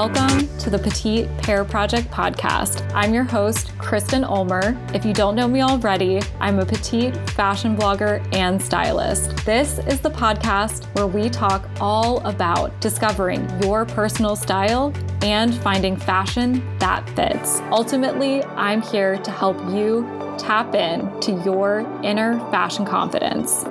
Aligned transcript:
Welcome 0.00 0.48
to 0.60 0.70
the 0.70 0.78
Petite 0.78 1.28
Pear 1.42 1.62
Project 1.62 2.10
podcast. 2.10 2.90
I'm 2.94 3.12
your 3.12 3.24
host, 3.24 3.76
Kristen 3.76 4.24
Ulmer. 4.24 4.74
If 4.94 5.04
you 5.04 5.12
don't 5.12 5.36
know 5.36 5.46
me 5.46 5.60
already, 5.60 6.22
I'm 6.40 6.58
a 6.58 6.64
petite 6.64 7.14
fashion 7.32 7.76
blogger 7.76 8.26
and 8.34 8.62
stylist. 8.62 9.44
This 9.44 9.78
is 9.80 10.00
the 10.00 10.08
podcast 10.08 10.86
where 10.94 11.06
we 11.06 11.28
talk 11.28 11.68
all 11.82 12.26
about 12.26 12.80
discovering 12.80 13.46
your 13.62 13.84
personal 13.84 14.36
style 14.36 14.94
and 15.20 15.54
finding 15.56 15.98
fashion 15.98 16.66
that 16.78 17.06
fits. 17.10 17.60
Ultimately, 17.70 18.42
I'm 18.42 18.80
here 18.80 19.18
to 19.18 19.30
help 19.30 19.58
you 19.68 20.08
tap 20.38 20.74
in 20.74 21.20
to 21.20 21.32
your 21.44 21.80
inner 22.02 22.40
fashion 22.50 22.86
confidence. 22.86 23.66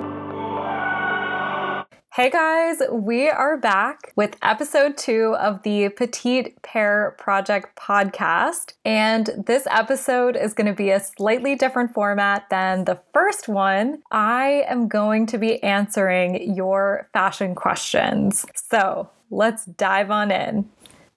Hey 2.20 2.28
guys, 2.28 2.82
we 2.92 3.30
are 3.30 3.56
back 3.56 4.12
with 4.14 4.36
episode 4.42 4.98
two 4.98 5.34
of 5.40 5.62
the 5.62 5.88
Petite 5.88 6.60
Pear 6.60 7.16
Project 7.18 7.74
podcast. 7.76 8.74
And 8.84 9.30
this 9.46 9.66
episode 9.70 10.36
is 10.36 10.52
going 10.52 10.66
to 10.66 10.74
be 10.74 10.90
a 10.90 11.00
slightly 11.00 11.54
different 11.54 11.94
format 11.94 12.44
than 12.50 12.84
the 12.84 13.00
first 13.14 13.48
one. 13.48 14.02
I 14.10 14.64
am 14.68 14.86
going 14.86 15.24
to 15.28 15.38
be 15.38 15.62
answering 15.62 16.54
your 16.54 17.08
fashion 17.14 17.54
questions. 17.54 18.44
So 18.54 19.08
let's 19.30 19.64
dive 19.64 20.10
on 20.10 20.30
in. 20.30 20.68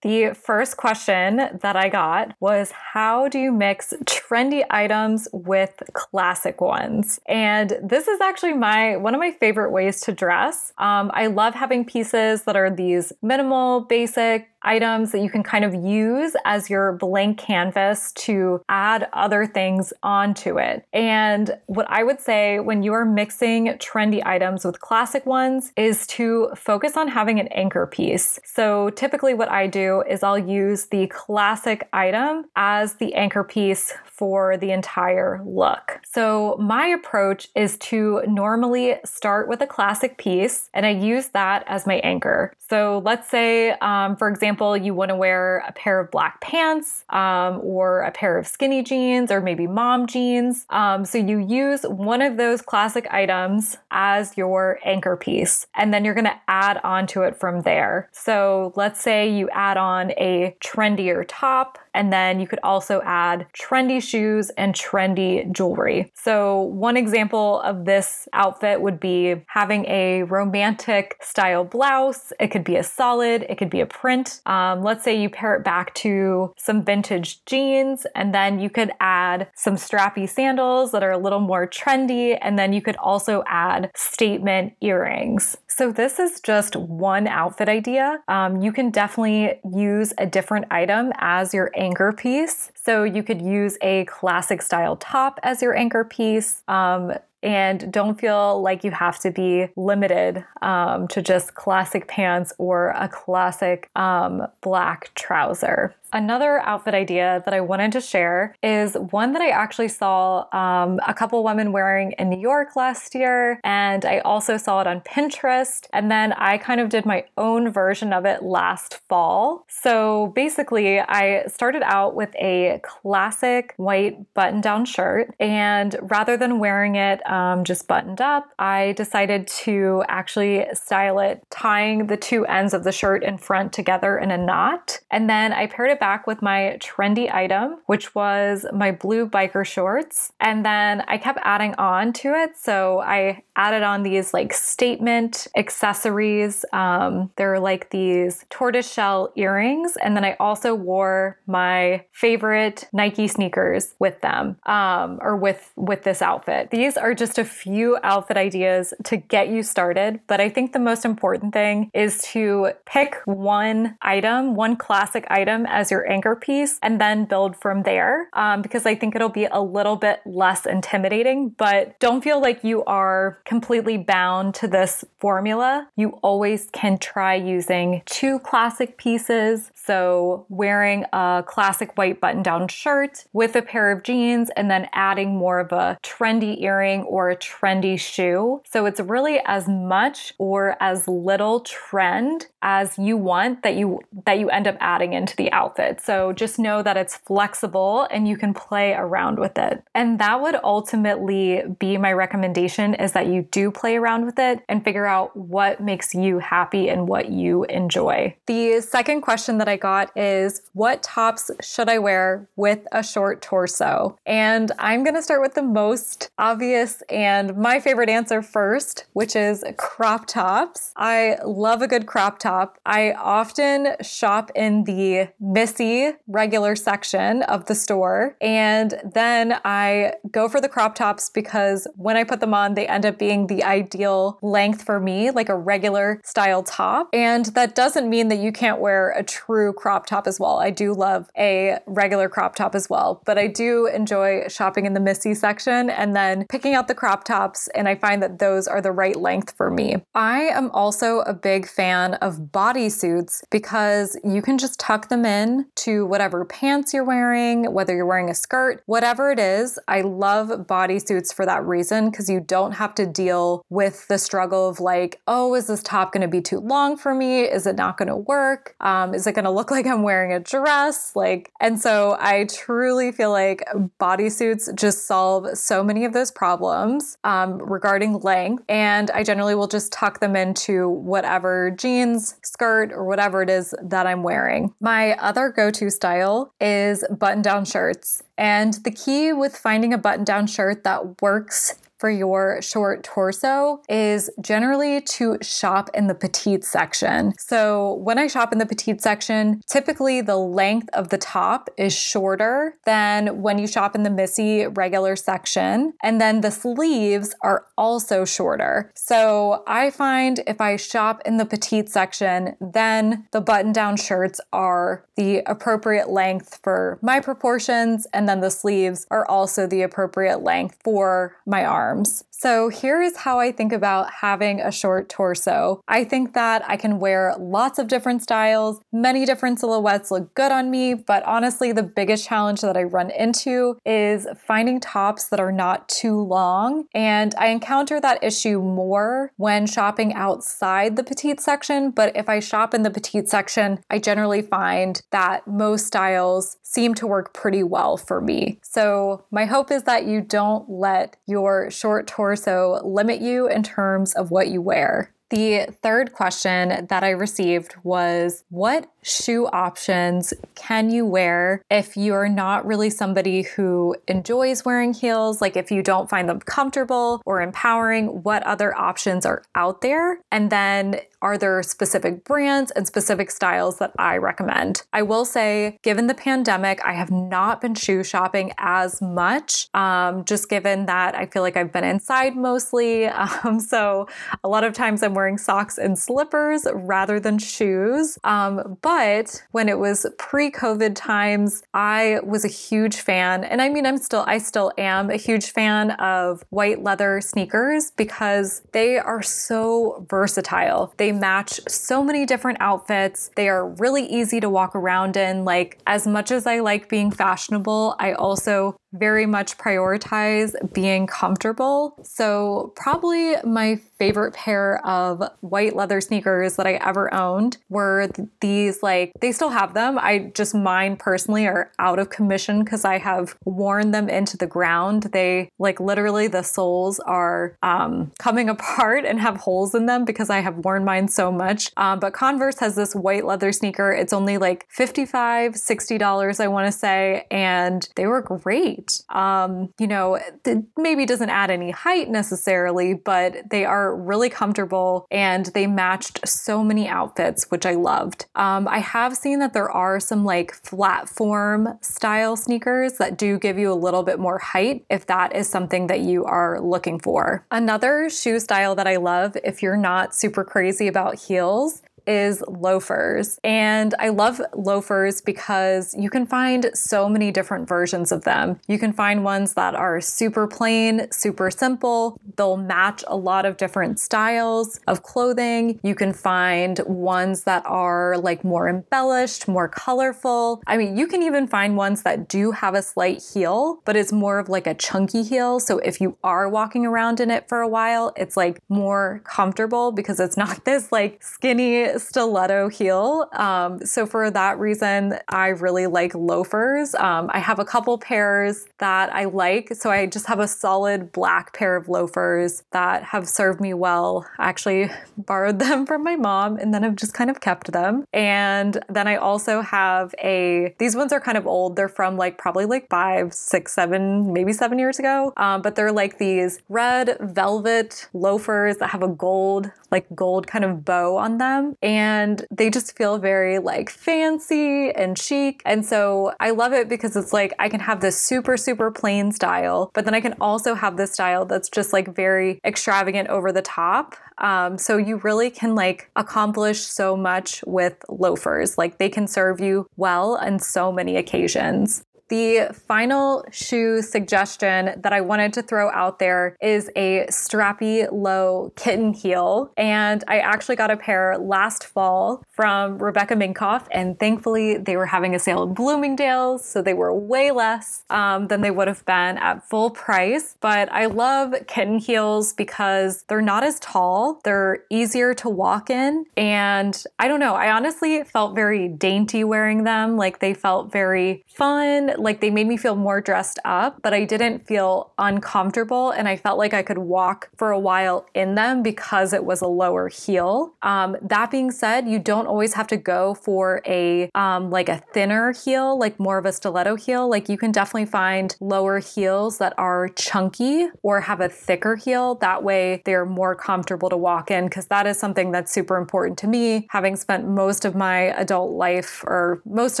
The 0.02 0.32
first 0.34 0.76
question 0.76 1.36
that 1.60 1.74
I 1.74 1.88
got 1.88 2.34
was 2.38 2.70
How 2.70 3.28
do 3.28 3.38
you 3.38 3.50
mix 3.50 3.92
trendy 4.04 4.64
items 4.70 5.26
with 5.32 5.82
classic 5.92 6.60
ones? 6.60 7.18
And 7.26 7.76
this 7.82 8.06
is 8.06 8.20
actually 8.20 8.52
my 8.52 8.96
one 8.96 9.14
of 9.14 9.18
my 9.20 9.32
favorite 9.32 9.72
ways 9.72 10.00
to 10.02 10.12
dress. 10.12 10.72
Um, 10.78 11.10
I 11.14 11.26
love 11.26 11.54
having 11.54 11.84
pieces 11.84 12.42
that 12.42 12.54
are 12.54 12.70
these 12.70 13.12
minimal, 13.22 13.80
basic, 13.80 14.48
items 14.68 15.12
that 15.12 15.20
you 15.20 15.30
can 15.30 15.42
kind 15.42 15.64
of 15.64 15.74
use 15.74 16.36
as 16.44 16.68
your 16.68 16.92
blank 16.92 17.38
canvas 17.38 18.12
to 18.12 18.60
add 18.68 19.08
other 19.14 19.46
things 19.46 19.92
onto 20.02 20.58
it. 20.58 20.86
And 20.92 21.56
what 21.66 21.86
I 21.88 22.04
would 22.04 22.20
say 22.20 22.60
when 22.60 22.82
you 22.82 22.92
are 22.92 23.06
mixing 23.06 23.68
trendy 23.78 24.24
items 24.24 24.64
with 24.64 24.80
classic 24.80 25.24
ones 25.24 25.72
is 25.76 26.06
to 26.08 26.50
focus 26.54 26.96
on 26.96 27.08
having 27.08 27.40
an 27.40 27.48
anchor 27.48 27.86
piece. 27.86 28.38
So 28.44 28.90
typically, 28.90 29.32
what 29.32 29.50
I 29.50 29.66
do 29.66 30.02
is 30.02 30.22
I'll 30.22 30.38
use 30.38 30.86
the 30.86 31.06
classic 31.06 31.88
item 31.92 32.44
as 32.54 32.94
the 32.94 33.14
anchor 33.14 33.44
piece 33.44 33.94
for 34.04 34.56
the 34.56 34.72
entire 34.72 35.40
look. 35.46 36.00
So 36.04 36.56
my 36.60 36.86
approach 36.88 37.48
is 37.54 37.78
to 37.78 38.22
normally 38.26 38.96
start 39.04 39.48
with 39.48 39.60
a 39.62 39.66
classic 39.66 40.18
piece 40.18 40.68
and 40.74 40.84
I 40.84 40.90
use 40.90 41.28
that 41.28 41.64
as 41.68 41.86
my 41.86 41.96
anchor. 42.00 42.52
So 42.68 43.00
let's 43.04 43.30
say, 43.30 43.70
um, 43.80 44.16
for 44.16 44.28
example, 44.28 44.57
you 44.76 44.94
want 44.94 45.10
to 45.10 45.16
wear 45.16 45.64
a 45.66 45.72
pair 45.72 46.00
of 46.00 46.10
black 46.10 46.40
pants 46.40 47.04
um, 47.10 47.60
or 47.62 48.02
a 48.02 48.10
pair 48.10 48.38
of 48.38 48.46
skinny 48.46 48.82
jeans 48.82 49.30
or 49.30 49.40
maybe 49.40 49.66
mom 49.66 50.06
jeans. 50.06 50.66
Um, 50.70 51.04
so 51.04 51.18
you 51.18 51.38
use 51.38 51.82
one 51.82 52.22
of 52.22 52.36
those 52.36 52.62
classic 52.62 53.06
items 53.10 53.76
as 53.90 54.36
your 54.36 54.78
anchor 54.84 55.16
piece 55.16 55.66
and 55.74 55.92
then 55.92 56.04
you're 56.04 56.14
going 56.14 56.24
to 56.24 56.40
add 56.48 56.80
on 56.84 57.06
to 57.08 57.22
it 57.22 57.36
from 57.36 57.62
there. 57.62 58.08
So 58.12 58.72
let's 58.76 59.00
say 59.00 59.30
you 59.30 59.48
add 59.50 59.76
on 59.76 60.12
a 60.12 60.56
trendier 60.60 61.24
top 61.26 61.78
and 61.94 62.12
then 62.12 62.40
you 62.40 62.46
could 62.46 62.60
also 62.62 63.00
add 63.04 63.46
trendy 63.58 64.02
shoes 64.02 64.50
and 64.50 64.74
trendy 64.74 65.50
jewelry. 65.52 66.12
So, 66.14 66.62
one 66.62 66.96
example 66.96 67.60
of 67.60 67.84
this 67.84 68.28
outfit 68.32 68.80
would 68.80 69.00
be 69.00 69.36
having 69.48 69.84
a 69.86 70.22
romantic 70.24 71.16
style 71.20 71.64
blouse. 71.64 72.32
It 72.40 72.48
could 72.48 72.64
be 72.64 72.76
a 72.76 72.82
solid, 72.82 73.46
it 73.48 73.58
could 73.58 73.70
be 73.70 73.80
a 73.80 73.86
print. 73.86 74.40
Um, 74.46 74.82
let's 74.82 75.04
say 75.04 75.20
you 75.20 75.30
pair 75.30 75.54
it 75.54 75.64
back 75.64 75.94
to 75.96 76.52
some 76.56 76.84
vintage 76.84 77.44
jeans, 77.44 78.06
and 78.14 78.34
then 78.34 78.58
you 78.58 78.70
could 78.70 78.92
add 79.00 79.48
some 79.54 79.76
strappy 79.76 80.28
sandals 80.28 80.92
that 80.92 81.02
are 81.02 81.12
a 81.12 81.18
little 81.18 81.40
more 81.40 81.66
trendy, 81.66 82.38
and 82.40 82.58
then 82.58 82.72
you 82.72 82.82
could 82.82 82.96
also 82.96 83.42
add 83.46 83.90
statement 83.94 84.74
earrings. 84.80 85.56
So, 85.68 85.92
this 85.92 86.18
is 86.18 86.40
just 86.40 86.76
one 86.76 87.26
outfit 87.26 87.68
idea. 87.68 88.20
Um, 88.28 88.60
you 88.60 88.72
can 88.72 88.90
definitely 88.90 89.60
use 89.74 90.12
a 90.18 90.26
different 90.26 90.66
item 90.70 91.12
as 91.18 91.54
your 91.54 91.70
anchor 91.78 92.12
piece. 92.12 92.70
So 92.74 93.04
you 93.04 93.22
could 93.22 93.40
use 93.40 93.78
a 93.80 94.04
classic 94.04 94.62
style 94.62 94.96
top 94.96 95.40
as 95.42 95.62
your 95.62 95.76
anchor 95.76 96.04
piece. 96.04 96.62
Um, 96.68 97.12
and 97.42 97.92
don't 97.92 98.20
feel 98.20 98.60
like 98.62 98.82
you 98.82 98.90
have 98.90 99.20
to 99.20 99.30
be 99.30 99.68
limited 99.76 100.44
um, 100.60 101.06
to 101.08 101.22
just 101.22 101.54
classic 101.54 102.08
pants 102.08 102.52
or 102.58 102.88
a 102.90 103.08
classic 103.08 103.90
um, 103.94 104.46
black 104.60 105.14
trouser. 105.14 105.94
Another 106.12 106.60
outfit 106.60 106.94
idea 106.94 107.42
that 107.44 107.52
I 107.52 107.60
wanted 107.60 107.92
to 107.92 108.00
share 108.00 108.54
is 108.62 108.94
one 109.10 109.32
that 109.32 109.42
I 109.42 109.50
actually 109.50 109.88
saw 109.88 110.46
um, 110.52 111.00
a 111.06 111.12
couple 111.12 111.44
women 111.44 111.72
wearing 111.72 112.12
in 112.18 112.30
New 112.30 112.40
York 112.40 112.76
last 112.76 113.14
year, 113.14 113.60
and 113.62 114.04
I 114.04 114.20
also 114.20 114.56
saw 114.56 114.80
it 114.80 114.86
on 114.86 115.00
Pinterest. 115.02 115.86
And 115.92 116.10
then 116.10 116.32
I 116.32 116.56
kind 116.58 116.80
of 116.80 116.88
did 116.88 117.04
my 117.04 117.24
own 117.36 117.70
version 117.70 118.12
of 118.12 118.24
it 118.24 118.42
last 118.42 119.00
fall. 119.08 119.66
So 119.68 120.32
basically, 120.34 121.00
I 121.00 121.46
started 121.46 121.82
out 121.84 122.14
with 122.14 122.34
a 122.36 122.80
classic 122.82 123.74
white 123.76 124.32
button 124.34 124.60
down 124.60 124.86
shirt, 124.86 125.34
and 125.38 125.94
rather 126.02 126.36
than 126.36 126.58
wearing 126.58 126.96
it 126.96 127.28
um, 127.30 127.64
just 127.64 127.86
buttoned 127.86 128.20
up, 128.20 128.48
I 128.58 128.92
decided 128.92 129.46
to 129.48 130.04
actually 130.08 130.66
style 130.72 131.18
it 131.18 131.44
tying 131.50 132.06
the 132.06 132.16
two 132.16 132.46
ends 132.46 132.72
of 132.72 132.84
the 132.84 132.92
shirt 132.92 133.22
in 133.22 133.36
front 133.36 133.72
together 133.72 134.18
in 134.18 134.30
a 134.30 134.38
knot. 134.38 135.00
And 135.10 135.28
then 135.28 135.52
I 135.52 135.66
paired 135.66 135.90
it 135.90 135.97
back 136.00 136.26
with 136.26 136.42
my 136.42 136.78
trendy 136.80 137.32
item, 137.32 137.78
which 137.86 138.14
was 138.14 138.66
my 138.72 138.92
blue 138.92 139.28
biker 139.28 139.64
shorts. 139.64 140.32
And 140.40 140.64
then 140.64 141.02
I 141.08 141.18
kept 141.18 141.38
adding 141.42 141.74
on 141.76 142.12
to 142.14 142.34
it. 142.34 142.56
So 142.56 143.00
I 143.00 143.42
added 143.58 143.82
on 143.82 144.04
these 144.04 144.32
like 144.32 144.54
statement 144.54 145.48
accessories. 145.56 146.64
Um, 146.72 147.30
they're 147.36 147.58
like 147.58 147.90
these 147.90 148.46
tortoiseshell 148.48 149.32
earrings. 149.36 149.98
And 150.02 150.16
then 150.16 150.24
I 150.24 150.36
also 150.38 150.74
wore 150.74 151.38
my 151.46 152.04
favorite 152.12 152.88
Nike 152.92 153.26
sneakers 153.26 153.94
with 153.98 154.20
them 154.20 154.56
um, 154.64 155.18
or 155.20 155.36
with, 155.36 155.72
with 155.76 156.04
this 156.04 156.22
outfit. 156.22 156.70
These 156.70 156.96
are 156.96 157.14
just 157.14 157.38
a 157.38 157.44
few 157.44 157.98
outfit 158.04 158.36
ideas 158.36 158.94
to 159.04 159.16
get 159.16 159.48
you 159.48 159.62
started. 159.62 160.20
But 160.28 160.40
I 160.40 160.48
think 160.48 160.72
the 160.72 160.78
most 160.78 161.04
important 161.04 161.52
thing 161.52 161.90
is 161.92 162.22
to 162.32 162.70
pick 162.86 163.16
one 163.24 163.98
item, 164.02 164.54
one 164.54 164.76
classic 164.76 165.26
item 165.28 165.66
as 165.66 165.90
your 165.90 166.08
anchor 166.10 166.36
piece, 166.36 166.78
and 166.80 167.00
then 167.00 167.24
build 167.24 167.56
from 167.56 167.82
there 167.82 168.28
um, 168.34 168.62
because 168.62 168.86
I 168.86 168.94
think 168.94 169.16
it'll 169.16 169.28
be 169.28 169.46
a 169.46 169.60
little 169.60 169.96
bit 169.96 170.20
less 170.24 170.64
intimidating. 170.64 171.48
But 171.50 171.98
don't 171.98 172.22
feel 172.22 172.40
like 172.40 172.62
you 172.62 172.84
are 172.84 173.40
completely 173.48 173.96
bound 173.96 174.54
to 174.54 174.68
this 174.68 175.06
formula. 175.18 175.88
You 175.96 176.10
always 176.22 176.68
can 176.70 176.98
try 176.98 177.34
using 177.34 178.02
two 178.04 178.38
classic 178.40 178.98
pieces. 178.98 179.72
So, 179.74 180.44
wearing 180.50 181.06
a 181.14 181.42
classic 181.46 181.96
white 181.96 182.20
button 182.20 182.42
down 182.42 182.68
shirt 182.68 183.24
with 183.32 183.56
a 183.56 183.62
pair 183.62 183.90
of 183.90 184.02
jeans 184.02 184.50
and 184.54 184.70
then 184.70 184.86
adding 184.92 185.34
more 185.34 185.60
of 185.60 185.72
a 185.72 185.98
trendy 186.02 186.60
earring 186.60 187.04
or 187.04 187.30
a 187.30 187.36
trendy 187.36 187.98
shoe. 187.98 188.60
So, 188.68 188.84
it's 188.84 189.00
really 189.00 189.40
as 189.46 189.66
much 189.66 190.34
or 190.36 190.76
as 190.78 191.08
little 191.08 191.60
trend 191.60 192.48
as 192.60 192.98
you 192.98 193.16
want 193.16 193.62
that 193.62 193.76
you 193.76 194.00
that 194.26 194.38
you 194.38 194.50
end 194.50 194.66
up 194.66 194.76
adding 194.78 195.14
into 195.14 195.34
the 195.36 195.50
outfit. 195.52 196.02
So, 196.02 196.34
just 196.34 196.58
know 196.58 196.82
that 196.82 196.98
it's 196.98 197.16
flexible 197.16 198.06
and 198.10 198.28
you 198.28 198.36
can 198.36 198.52
play 198.52 198.92
around 198.92 199.38
with 199.38 199.56
it. 199.56 199.82
And 199.94 200.18
that 200.18 200.42
would 200.42 200.56
ultimately 200.62 201.62
be 201.78 201.96
my 201.96 202.12
recommendation 202.12 202.92
is 202.92 203.12
that 203.12 203.26
you 203.26 203.37
you 203.38 203.48
do 203.50 203.70
play 203.70 203.96
around 203.96 204.26
with 204.26 204.38
it 204.38 204.62
and 204.68 204.82
figure 204.82 205.06
out 205.06 205.36
what 205.36 205.80
makes 205.80 206.14
you 206.14 206.40
happy 206.40 206.88
and 206.88 207.08
what 207.08 207.30
you 207.30 207.64
enjoy. 207.64 208.34
The 208.46 208.80
second 208.80 209.20
question 209.20 209.58
that 209.58 209.68
I 209.68 209.76
got 209.76 210.16
is 210.16 210.62
what 210.72 211.02
tops 211.02 211.50
should 211.62 211.88
I 211.88 211.98
wear 211.98 212.48
with 212.56 212.80
a 212.90 213.02
short 213.02 213.42
torso? 213.42 214.18
And 214.26 214.72
I'm 214.78 215.04
going 215.04 215.14
to 215.14 215.22
start 215.22 215.40
with 215.40 215.54
the 215.54 215.62
most 215.62 216.30
obvious 216.38 217.02
and 217.08 217.56
my 217.56 217.78
favorite 217.78 218.08
answer 218.08 218.42
first, 218.42 219.04
which 219.12 219.36
is 219.36 219.64
crop 219.76 220.26
tops. 220.26 220.92
I 220.96 221.36
love 221.44 221.80
a 221.82 221.88
good 221.88 222.06
crop 222.06 222.38
top. 222.38 222.78
I 222.84 223.12
often 223.12 223.94
shop 224.02 224.50
in 224.54 224.84
the 224.84 225.28
Missy 225.40 226.12
regular 226.26 226.74
section 226.74 227.42
of 227.44 227.66
the 227.66 227.74
store 227.74 228.36
and 228.40 229.00
then 229.04 229.60
I 229.64 230.14
go 230.30 230.48
for 230.48 230.60
the 230.60 230.68
crop 230.68 230.96
tops 230.96 231.30
because 231.30 231.86
when 231.94 232.16
I 232.16 232.24
put 232.24 232.40
them 232.40 232.54
on, 232.54 232.74
they 232.74 232.86
end 232.86 233.06
up 233.06 233.18
being 233.18 233.27
being 233.28 233.46
the 233.46 233.62
ideal 233.62 234.38
length 234.40 234.84
for 234.84 234.98
me, 234.98 235.30
like 235.30 235.50
a 235.50 235.54
regular 235.54 236.18
style 236.24 236.62
top. 236.62 237.10
And 237.12 237.44
that 237.46 237.74
doesn't 237.74 238.08
mean 238.08 238.28
that 238.28 238.38
you 238.38 238.52
can't 238.52 238.80
wear 238.80 239.10
a 239.10 239.22
true 239.22 239.74
crop 239.74 240.06
top 240.06 240.26
as 240.26 240.40
well. 240.40 240.58
I 240.60 240.70
do 240.70 240.94
love 240.94 241.28
a 241.36 241.78
regular 241.86 242.30
crop 242.30 242.54
top 242.54 242.74
as 242.74 242.88
well, 242.88 243.20
but 243.26 243.36
I 243.36 243.46
do 243.46 243.86
enjoy 243.86 244.48
shopping 244.48 244.86
in 244.86 244.94
the 244.94 245.00
Missy 245.00 245.34
section 245.34 245.90
and 245.90 246.16
then 246.16 246.46
picking 246.48 246.72
out 246.72 246.88
the 246.88 246.94
crop 246.94 247.24
tops. 247.24 247.68
And 247.74 247.86
I 247.86 247.96
find 247.96 248.22
that 248.22 248.38
those 248.38 248.66
are 248.66 248.80
the 248.80 248.92
right 248.92 249.16
length 249.16 249.54
for 249.58 249.70
me. 249.70 249.96
I 250.14 250.44
am 250.44 250.70
also 250.70 251.18
a 251.20 251.34
big 251.34 251.68
fan 251.68 252.14
of 252.14 252.38
bodysuits 252.50 253.42
because 253.50 254.16
you 254.24 254.40
can 254.40 254.56
just 254.56 254.80
tuck 254.80 255.10
them 255.10 255.26
in 255.26 255.66
to 255.84 256.06
whatever 256.06 256.46
pants 256.46 256.94
you're 256.94 257.04
wearing, 257.04 257.74
whether 257.74 257.94
you're 257.94 258.06
wearing 258.06 258.30
a 258.30 258.34
skirt, 258.34 258.82
whatever 258.86 259.30
it 259.30 259.38
is. 259.38 259.78
I 259.86 260.00
love 260.00 260.48
bodysuits 260.66 261.34
for 261.34 261.44
that 261.44 261.62
reason 261.66 262.08
because 262.10 262.30
you 262.30 262.40
don't 262.40 262.72
have 262.72 262.94
to 262.94 263.06
deal 263.08 263.64
with 263.68 264.06
the 264.08 264.18
struggle 264.18 264.68
of 264.68 264.80
like, 264.80 265.20
oh, 265.26 265.54
is 265.54 265.66
this 265.66 265.82
top 265.82 266.12
going 266.12 266.22
to 266.22 266.28
be 266.28 266.40
too 266.40 266.60
long 266.60 266.96
for 266.96 267.14
me? 267.14 267.42
Is 267.42 267.66
it 267.66 267.76
not 267.76 267.96
going 267.96 268.08
to 268.08 268.16
work? 268.16 268.74
Um, 268.80 269.14
is 269.14 269.26
it 269.26 269.34
going 269.34 269.44
to 269.44 269.50
look 269.50 269.70
like 269.78 269.86
I'm 269.86 270.02
wearing 270.02 270.32
a 270.32 270.40
dress? 270.40 271.12
Like, 271.14 271.50
and 271.60 271.80
so 271.80 272.16
I 272.20 272.44
truly 272.44 273.12
feel 273.12 273.30
like 273.30 273.64
bodysuits 274.00 274.74
just 274.76 275.06
solve 275.06 275.56
so 275.56 275.82
many 275.82 276.04
of 276.04 276.12
those 276.12 276.30
problems 276.30 277.16
um, 277.24 277.58
regarding 277.58 278.20
length. 278.20 278.64
And 278.68 279.10
I 279.10 279.22
generally 279.22 279.54
will 279.54 279.68
just 279.68 279.92
tuck 279.92 280.20
them 280.20 280.36
into 280.36 280.88
whatever 280.88 281.70
jeans, 281.70 282.36
skirt, 282.42 282.92
or 282.92 283.04
whatever 283.04 283.42
it 283.42 283.50
is 283.50 283.74
that 283.82 284.06
I'm 284.06 284.22
wearing. 284.22 284.74
My 284.80 285.16
other 285.18 285.50
go 285.50 285.70
to 285.70 285.90
style 285.90 286.52
is 286.60 287.04
button 287.10 287.42
down 287.42 287.64
shirts. 287.64 288.22
And 288.36 288.74
the 288.84 288.90
key 288.90 289.32
with 289.32 289.56
finding 289.56 289.92
a 289.92 289.98
button 289.98 290.24
down 290.24 290.46
shirt 290.46 290.84
that 290.84 291.20
works 291.20 291.74
for 291.98 292.10
your 292.10 292.62
short 292.62 293.02
torso 293.02 293.82
is 293.88 294.30
generally 294.40 295.00
to 295.00 295.36
shop 295.42 295.90
in 295.94 296.06
the 296.06 296.14
petite 296.14 296.64
section. 296.64 297.34
So, 297.38 297.94
when 297.94 298.18
I 298.18 298.26
shop 298.28 298.52
in 298.52 298.58
the 298.58 298.66
petite 298.66 299.02
section, 299.02 299.60
typically 299.66 300.20
the 300.20 300.36
length 300.36 300.88
of 300.92 301.08
the 301.08 301.18
top 301.18 301.68
is 301.76 301.92
shorter 301.94 302.76
than 302.84 303.42
when 303.42 303.58
you 303.58 303.66
shop 303.66 303.94
in 303.94 304.04
the 304.04 304.10
Missy 304.10 304.66
regular 304.66 305.16
section. 305.16 305.94
And 306.02 306.20
then 306.20 306.40
the 306.40 306.50
sleeves 306.50 307.34
are 307.42 307.66
also 307.76 308.24
shorter. 308.24 308.92
So, 308.94 309.64
I 309.66 309.90
find 309.90 310.40
if 310.46 310.60
I 310.60 310.76
shop 310.76 311.22
in 311.26 311.36
the 311.36 311.46
petite 311.46 311.88
section, 311.88 312.56
then 312.60 313.26
the 313.32 313.40
button 313.40 313.72
down 313.72 313.96
shirts 313.96 314.40
are 314.52 315.04
the 315.16 315.38
appropriate 315.46 316.08
length 316.08 316.60
for 316.62 316.98
my 317.02 317.18
proportions, 317.18 318.06
and 318.12 318.28
then 318.28 318.40
the 318.40 318.50
sleeves 318.50 319.06
are 319.10 319.26
also 319.26 319.66
the 319.66 319.82
appropriate 319.82 320.42
length 320.42 320.78
for 320.84 321.36
my 321.44 321.64
arm 321.64 321.87
arms. 321.88 322.24
So 322.30 322.68
here 322.68 323.02
is 323.02 323.16
how 323.16 323.40
I 323.40 323.50
think 323.50 323.72
about 323.72 324.12
having 324.12 324.60
a 324.60 324.70
short 324.70 325.08
torso. 325.08 325.80
I 325.88 326.04
think 326.04 326.34
that 326.34 326.62
I 326.68 326.76
can 326.76 327.00
wear 327.00 327.34
lots 327.36 327.80
of 327.80 327.88
different 327.88 328.22
styles, 328.22 328.80
many 328.92 329.26
different 329.26 329.58
silhouettes 329.58 330.12
look 330.12 330.32
good 330.34 330.52
on 330.52 330.70
me, 330.70 330.94
but 330.94 331.24
honestly, 331.24 331.72
the 331.72 331.82
biggest 331.82 332.28
challenge 332.28 332.60
that 332.60 332.76
I 332.76 332.84
run 332.84 333.10
into 333.10 333.76
is 333.84 334.28
finding 334.46 334.78
tops 334.78 335.28
that 335.30 335.40
are 335.40 335.50
not 335.50 335.88
too 335.88 336.20
long. 336.20 336.84
And 336.94 337.34
I 337.38 337.48
encounter 337.48 338.00
that 338.00 338.22
issue 338.22 338.62
more 338.62 339.32
when 339.36 339.66
shopping 339.66 340.14
outside 340.14 340.94
the 340.94 341.02
petite 341.02 341.40
section, 341.40 341.90
but 341.90 342.16
if 342.16 342.28
I 342.28 342.38
shop 342.38 342.72
in 342.72 342.84
the 342.84 342.90
petite 342.90 343.28
section, 343.28 343.80
I 343.90 343.98
generally 343.98 344.42
find 344.42 345.02
that 345.10 345.48
most 345.48 345.86
styles 345.86 346.56
seem 346.62 346.94
to 346.94 347.06
work 347.06 347.34
pretty 347.34 347.64
well 347.64 347.96
for 347.96 348.20
me. 348.20 348.60
So 348.62 349.24
my 349.32 349.44
hope 349.44 349.72
is 349.72 349.82
that 349.84 350.06
you 350.06 350.20
don't 350.20 350.70
let 350.70 351.16
your 351.26 351.70
short 351.78 352.06
torso 352.06 352.80
limit 352.84 353.20
you 353.20 353.48
in 353.48 353.62
terms 353.62 354.14
of 354.14 354.30
what 354.30 354.48
you 354.48 354.60
wear. 354.60 355.12
The 355.30 355.66
third 355.82 356.14
question 356.14 356.86
that 356.86 357.04
I 357.04 357.10
received 357.10 357.74
was 357.82 358.44
What 358.48 358.90
shoe 359.02 359.46
options 359.46 360.32
can 360.54 360.90
you 360.90 361.04
wear 361.04 361.62
if 361.70 361.96
you're 361.96 362.30
not 362.30 362.66
really 362.66 362.88
somebody 362.88 363.42
who 363.42 363.94
enjoys 364.06 364.64
wearing 364.64 364.94
heels? 364.94 365.42
Like 365.42 365.56
if 365.56 365.70
you 365.70 365.82
don't 365.82 366.08
find 366.08 366.28
them 366.28 366.40
comfortable 366.40 367.20
or 367.26 367.42
empowering, 367.42 368.22
what 368.22 368.42
other 368.44 368.74
options 368.74 369.26
are 369.26 369.42
out 369.54 369.82
there? 369.82 370.18
And 370.32 370.48
then 370.48 371.00
are 371.22 371.36
there 371.36 371.62
specific 371.62 372.24
brands 372.24 372.70
and 372.72 372.86
specific 372.86 373.30
styles 373.30 373.78
that 373.78 373.92
I 373.98 374.16
recommend? 374.16 374.82
I 374.92 375.02
will 375.02 375.24
say, 375.24 375.78
given 375.82 376.06
the 376.06 376.14
pandemic, 376.14 376.80
I 376.84 376.92
have 376.92 377.10
not 377.10 377.60
been 377.60 377.74
shoe 377.74 378.04
shopping 378.04 378.52
as 378.58 379.02
much, 379.02 379.68
um, 379.74 380.24
just 380.24 380.48
given 380.48 380.86
that 380.86 381.14
I 381.14 381.26
feel 381.26 381.42
like 381.42 381.56
I've 381.56 381.72
been 381.72 381.84
inside 381.84 382.36
mostly. 382.36 383.08
Um, 383.44 383.60
so 383.60 384.08
a 384.42 384.48
lot 384.48 384.64
of 384.64 384.72
times 384.72 385.02
I'm 385.02 385.14
wearing 385.14 385.38
socks 385.38 385.76
and 385.76 385.98
slippers 385.98 386.66
rather 386.72 387.20
than 387.20 387.38
shoes. 387.38 388.18
Um, 388.24 388.78
but 388.80 389.44
when 389.52 389.68
it 389.68 389.78
was 389.78 390.06
pre-COVID 390.18 390.94
times, 390.94 391.62
I 391.74 392.20
was 392.24 392.44
a 392.44 392.48
huge 392.48 392.96
fan, 392.96 393.44
and 393.44 393.60
I 393.60 393.68
mean, 393.68 393.86
I'm 393.86 393.98
still, 393.98 394.24
I 394.26 394.38
still 394.38 394.72
am 394.78 395.10
a 395.10 395.16
huge 395.16 395.50
fan 395.50 395.92
of 395.92 396.42
white 396.50 396.82
leather 396.82 397.20
sneakers 397.20 397.92
because 397.92 398.62
they 398.72 398.98
are 398.98 399.22
so 399.22 400.06
versatile. 400.08 400.94
They 400.96 401.07
match 401.12 401.60
so 401.68 402.02
many 402.02 402.26
different 402.26 402.58
outfits. 402.60 403.30
They 403.36 403.48
are 403.48 403.68
really 403.68 404.06
easy 404.06 404.40
to 404.40 404.48
walk 404.48 404.74
around 404.74 405.16
in. 405.16 405.44
Like, 405.44 405.78
as 405.86 406.06
much 406.06 406.30
as 406.30 406.46
I 406.46 406.60
like 406.60 406.88
being 406.88 407.10
fashionable, 407.10 407.96
I 407.98 408.12
also 408.12 408.76
very 408.92 409.26
much 409.26 409.58
prioritize 409.58 410.54
being 410.72 411.06
comfortable. 411.06 411.98
So, 412.02 412.72
probably 412.76 413.36
my 413.44 413.80
favorite 413.98 414.34
pair 414.34 414.84
of 414.86 415.22
white 415.40 415.74
leather 415.76 416.00
sneakers 416.00 416.56
that 416.56 416.66
I 416.66 416.74
ever 416.74 417.12
owned 417.12 417.58
were 417.68 418.08
these 418.40 418.82
like 418.82 419.12
they 419.20 419.32
still 419.32 419.50
have 419.50 419.74
them. 419.74 419.98
I 419.98 420.30
just 420.34 420.54
mine 420.54 420.96
personally 420.96 421.46
are 421.46 421.70
out 421.78 421.98
of 421.98 422.10
commission 422.10 422.64
because 422.64 422.84
I 422.84 422.98
have 422.98 423.36
worn 423.44 423.90
them 423.90 424.08
into 424.08 424.36
the 424.36 424.46
ground. 424.46 425.04
They 425.12 425.50
like 425.58 425.80
literally 425.80 426.28
the 426.28 426.42
soles 426.42 427.00
are 427.00 427.56
um, 427.62 428.12
coming 428.18 428.48
apart 428.58 429.04
and 429.04 429.20
have 429.20 429.36
holes 429.36 429.74
in 429.74 429.86
them 429.86 430.04
because 430.04 430.30
I 430.30 430.40
have 430.40 430.58
worn 430.58 430.84
mine 430.84 431.08
so 431.08 431.30
much. 431.30 431.70
Um, 431.76 431.98
but 432.00 432.12
Converse 432.12 432.58
has 432.60 432.74
this 432.74 432.94
white 432.94 433.24
leather 433.24 433.52
sneaker. 433.52 433.92
It's 433.92 434.12
only 434.12 434.38
like 434.38 434.66
55 434.70 435.54
$60, 435.54 436.40
I 436.40 436.48
want 436.48 436.66
to 436.66 436.72
say, 436.72 437.26
and 437.30 437.88
they 437.96 438.06
were 438.06 438.22
great. 438.22 439.02
Um, 439.10 439.72
you 439.78 439.86
know, 439.86 440.14
it 440.14 440.64
maybe 440.76 441.06
doesn't 441.06 441.30
add 441.30 441.50
any 441.50 441.70
height 441.70 442.08
necessarily, 442.08 442.94
but 442.94 443.50
they 443.50 443.64
are 443.64 443.87
really 443.94 444.28
comfortable 444.28 445.06
and 445.10 445.46
they 445.46 445.66
matched 445.66 446.26
so 446.26 446.62
many 446.62 446.88
outfits, 446.88 447.50
which 447.50 447.66
I 447.66 447.72
loved. 447.74 448.26
Um, 448.34 448.68
I 448.68 448.78
have 448.78 449.16
seen 449.16 449.38
that 449.40 449.52
there 449.52 449.70
are 449.70 450.00
some 450.00 450.24
like 450.24 450.54
flat 450.54 451.08
form 451.08 451.78
style 451.80 452.36
sneakers 452.36 452.94
that 452.94 453.18
do 453.18 453.38
give 453.38 453.58
you 453.58 453.72
a 453.72 453.74
little 453.74 454.02
bit 454.02 454.18
more 454.18 454.38
height 454.38 454.84
if 454.90 455.06
that 455.06 455.34
is 455.34 455.48
something 455.48 455.86
that 455.88 456.00
you 456.00 456.24
are 456.24 456.60
looking 456.60 456.98
for. 456.98 457.44
Another 457.50 458.08
shoe 458.10 458.40
style 458.40 458.74
that 458.74 458.86
I 458.86 458.96
love, 458.96 459.36
if 459.44 459.62
you're 459.62 459.76
not 459.76 460.14
super 460.14 460.44
crazy 460.44 460.88
about 460.88 461.16
heels, 461.16 461.82
is 462.08 462.42
loafers. 462.48 463.38
And 463.44 463.94
I 463.98 464.08
love 464.08 464.40
loafers 464.54 465.20
because 465.20 465.94
you 465.96 466.10
can 466.10 466.26
find 466.26 466.70
so 466.74 467.08
many 467.08 467.30
different 467.30 467.68
versions 467.68 468.10
of 468.10 468.24
them. 468.24 468.58
You 468.66 468.78
can 468.78 468.92
find 468.92 469.22
ones 469.22 469.54
that 469.54 469.74
are 469.74 470.00
super 470.00 470.46
plain, 470.46 471.08
super 471.12 471.50
simple. 471.50 472.18
They'll 472.36 472.56
match 472.56 473.04
a 473.06 473.16
lot 473.16 473.44
of 473.44 473.56
different 473.58 474.00
styles 474.00 474.80
of 474.86 475.02
clothing. 475.02 475.78
You 475.82 475.94
can 475.94 476.12
find 476.12 476.80
ones 476.86 477.44
that 477.44 477.64
are 477.66 478.16
like 478.18 478.42
more 478.42 478.68
embellished, 478.68 479.46
more 479.46 479.68
colorful. 479.68 480.62
I 480.66 480.76
mean, 480.76 480.96
you 480.96 481.06
can 481.06 481.22
even 481.22 481.46
find 481.46 481.76
ones 481.76 482.02
that 482.02 482.28
do 482.28 482.52
have 482.52 482.74
a 482.74 482.82
slight 482.82 483.22
heel, 483.22 483.80
but 483.84 483.96
it's 483.96 484.12
more 484.12 484.38
of 484.38 484.48
like 484.48 484.66
a 484.66 484.74
chunky 484.74 485.22
heel. 485.22 485.60
So 485.60 485.78
if 485.78 486.00
you 486.00 486.16
are 486.24 486.48
walking 486.48 486.86
around 486.86 487.20
in 487.20 487.30
it 487.30 487.48
for 487.48 487.60
a 487.60 487.68
while, 487.68 488.12
it's 488.16 488.36
like 488.36 488.60
more 488.68 489.20
comfortable 489.24 489.92
because 489.92 490.20
it's 490.20 490.36
not 490.36 490.64
this 490.64 490.90
like 490.90 491.22
skinny 491.22 491.97
stiletto 491.98 492.68
heel. 492.68 493.28
Um, 493.32 493.84
so 493.84 494.06
for 494.06 494.30
that 494.30 494.58
reason, 494.58 495.18
I 495.28 495.48
really 495.48 495.86
like 495.86 496.14
loafers. 496.14 496.94
Um, 496.94 497.30
I 497.32 497.38
have 497.38 497.58
a 497.58 497.64
couple 497.64 497.98
pairs 497.98 498.66
that 498.78 499.12
I 499.12 499.24
like. 499.24 499.74
So 499.74 499.90
I 499.90 500.06
just 500.06 500.26
have 500.26 500.40
a 500.40 500.48
solid 500.48 501.12
black 501.12 501.54
pair 501.54 501.76
of 501.76 501.88
loafers 501.88 502.62
that 502.72 503.04
have 503.04 503.28
served 503.28 503.60
me 503.60 503.74
well. 503.74 504.26
I 504.38 504.48
actually 504.48 504.90
borrowed 505.16 505.58
them 505.60 505.86
from 505.86 506.04
my 506.04 506.16
mom 506.16 506.56
and 506.56 506.72
then 506.72 506.84
I've 506.84 506.96
just 506.96 507.14
kind 507.14 507.30
of 507.30 507.40
kept 507.40 507.72
them. 507.72 508.04
And 508.12 508.78
then 508.88 509.06
I 509.06 509.16
also 509.16 509.60
have 509.60 510.14
a, 510.22 510.74
these 510.78 510.96
ones 510.96 511.12
are 511.12 511.20
kind 511.20 511.38
of 511.38 511.46
old. 511.46 511.76
They're 511.76 511.88
from 511.88 512.16
like 512.16 512.38
probably 512.38 512.66
like 512.66 512.88
five, 512.88 513.32
six, 513.32 513.72
seven, 513.72 514.32
maybe 514.32 514.52
seven 514.52 514.78
years 514.78 514.98
ago. 514.98 515.32
Um, 515.36 515.62
but 515.62 515.74
they're 515.74 515.92
like 515.92 516.18
these 516.18 516.60
red 516.68 517.16
velvet 517.20 518.08
loafers 518.12 518.76
that 518.78 518.90
have 518.90 519.02
a 519.02 519.08
gold, 519.08 519.70
like 519.90 520.06
gold 520.14 520.46
kind 520.46 520.64
of 520.64 520.84
bow 520.84 521.16
on 521.16 521.38
them 521.38 521.74
and 521.82 522.46
they 522.50 522.70
just 522.70 522.96
feel 522.96 523.18
very 523.18 523.58
like 523.58 523.90
fancy 523.90 524.90
and 524.90 525.18
chic. 525.18 525.62
And 525.64 525.84
so 525.84 526.32
I 526.40 526.50
love 526.50 526.72
it 526.72 526.88
because 526.88 527.16
it's 527.16 527.32
like 527.32 527.54
I 527.58 527.68
can 527.68 527.80
have 527.80 528.00
this 528.00 528.20
super, 528.20 528.56
super 528.56 528.90
plain 528.90 529.32
style, 529.32 529.90
but 529.94 530.04
then 530.04 530.14
I 530.14 530.20
can 530.20 530.34
also 530.40 530.74
have 530.74 530.96
this 530.96 531.12
style 531.12 531.44
that's 531.44 531.68
just 531.68 531.92
like 531.92 532.14
very 532.14 532.60
extravagant 532.64 533.28
over 533.28 533.52
the 533.52 533.62
top. 533.62 534.16
Um, 534.38 534.78
so 534.78 534.96
you 534.96 535.16
really 535.18 535.50
can 535.50 535.74
like 535.74 536.10
accomplish 536.16 536.80
so 536.80 537.16
much 537.16 537.62
with 537.66 537.96
loafers. 538.08 538.78
Like 538.78 538.98
they 538.98 539.08
can 539.08 539.26
serve 539.26 539.60
you 539.60 539.86
well 539.96 540.36
on 540.36 540.58
so 540.58 540.92
many 540.92 541.16
occasions. 541.16 542.04
The 542.28 542.74
final 542.86 543.44
shoe 543.50 544.02
suggestion 544.02 545.00
that 545.00 545.12
I 545.12 545.20
wanted 545.20 545.52
to 545.54 545.62
throw 545.62 545.90
out 545.90 546.18
there 546.18 546.56
is 546.60 546.90
a 546.94 547.26
strappy 547.30 548.06
low 548.12 548.72
kitten 548.76 549.14
heel. 549.14 549.72
And 549.76 550.22
I 550.28 550.38
actually 550.38 550.76
got 550.76 550.90
a 550.90 550.96
pair 550.96 551.36
last 551.38 551.84
fall 551.84 552.44
from 552.50 552.98
Rebecca 552.98 553.34
Minkoff, 553.34 553.86
and 553.90 554.18
thankfully 554.18 554.76
they 554.76 554.96
were 554.96 555.06
having 555.06 555.34
a 555.34 555.38
sale 555.38 555.62
in 555.62 555.74
Bloomingdale's, 555.74 556.64
so 556.64 556.82
they 556.82 556.94
were 556.94 557.14
way 557.14 557.50
less 557.50 558.04
um, 558.10 558.48
than 558.48 558.60
they 558.60 558.70
would 558.70 558.88
have 558.88 559.04
been 559.06 559.38
at 559.38 559.66
full 559.68 559.90
price. 559.90 560.56
But 560.60 560.92
I 560.92 561.06
love 561.06 561.54
kitten 561.66 561.98
heels 561.98 562.52
because 562.52 563.22
they're 563.28 563.40
not 563.40 563.64
as 563.64 563.78
tall, 563.80 564.40
they're 564.44 564.84
easier 564.90 565.34
to 565.34 565.48
walk 565.48 565.88
in, 565.88 566.26
and 566.36 567.02
I 567.18 567.28
don't 567.28 567.40
know, 567.40 567.54
I 567.54 567.70
honestly 567.70 568.22
felt 568.24 568.54
very 568.54 568.88
dainty 568.88 569.44
wearing 569.44 569.84
them. 569.84 570.16
Like 570.16 570.40
they 570.40 570.52
felt 570.52 570.92
very 570.92 571.44
fun 571.46 572.12
like 572.18 572.40
they 572.40 572.50
made 572.50 572.66
me 572.66 572.76
feel 572.76 572.96
more 572.96 573.20
dressed 573.20 573.58
up, 573.64 574.00
but 574.02 574.12
I 574.12 574.24
didn't 574.24 574.66
feel 574.66 575.12
uncomfortable. 575.18 576.10
And 576.10 576.28
I 576.28 576.36
felt 576.36 576.58
like 576.58 576.74
I 576.74 576.82
could 576.82 576.98
walk 576.98 577.50
for 577.56 577.70
a 577.70 577.78
while 577.78 578.26
in 578.34 578.54
them 578.54 578.82
because 578.82 579.32
it 579.32 579.44
was 579.44 579.60
a 579.60 579.66
lower 579.66 580.08
heel. 580.08 580.74
Um, 580.82 581.16
that 581.22 581.50
being 581.50 581.70
said, 581.70 582.08
you 582.08 582.18
don't 582.18 582.46
always 582.46 582.74
have 582.74 582.86
to 582.88 582.96
go 582.96 583.34
for 583.34 583.82
a 583.86 584.30
um, 584.34 584.70
like 584.70 584.88
a 584.88 585.02
thinner 585.12 585.52
heel, 585.52 585.98
like 585.98 586.18
more 586.18 586.38
of 586.38 586.46
a 586.46 586.52
stiletto 586.52 586.96
heel. 586.96 587.28
Like 587.28 587.48
you 587.48 587.58
can 587.58 587.72
definitely 587.72 588.06
find 588.06 588.56
lower 588.60 588.98
heels 588.98 589.58
that 589.58 589.74
are 589.78 590.08
chunky 590.08 590.88
or 591.02 591.20
have 591.20 591.40
a 591.40 591.48
thicker 591.48 591.96
heel. 591.96 592.36
That 592.36 592.62
way 592.62 593.02
they're 593.04 593.26
more 593.26 593.54
comfortable 593.54 594.10
to 594.10 594.16
walk 594.16 594.50
in 594.50 594.64
because 594.64 594.86
that 594.86 595.06
is 595.06 595.18
something 595.18 595.52
that's 595.52 595.72
super 595.72 595.96
important 595.96 596.38
to 596.38 596.46
me. 596.46 596.86
Having 596.90 597.16
spent 597.16 597.46
most 597.48 597.84
of 597.84 597.94
my 597.94 598.32
adult 598.38 598.72
life 598.72 599.22
or 599.24 599.62
most 599.64 600.00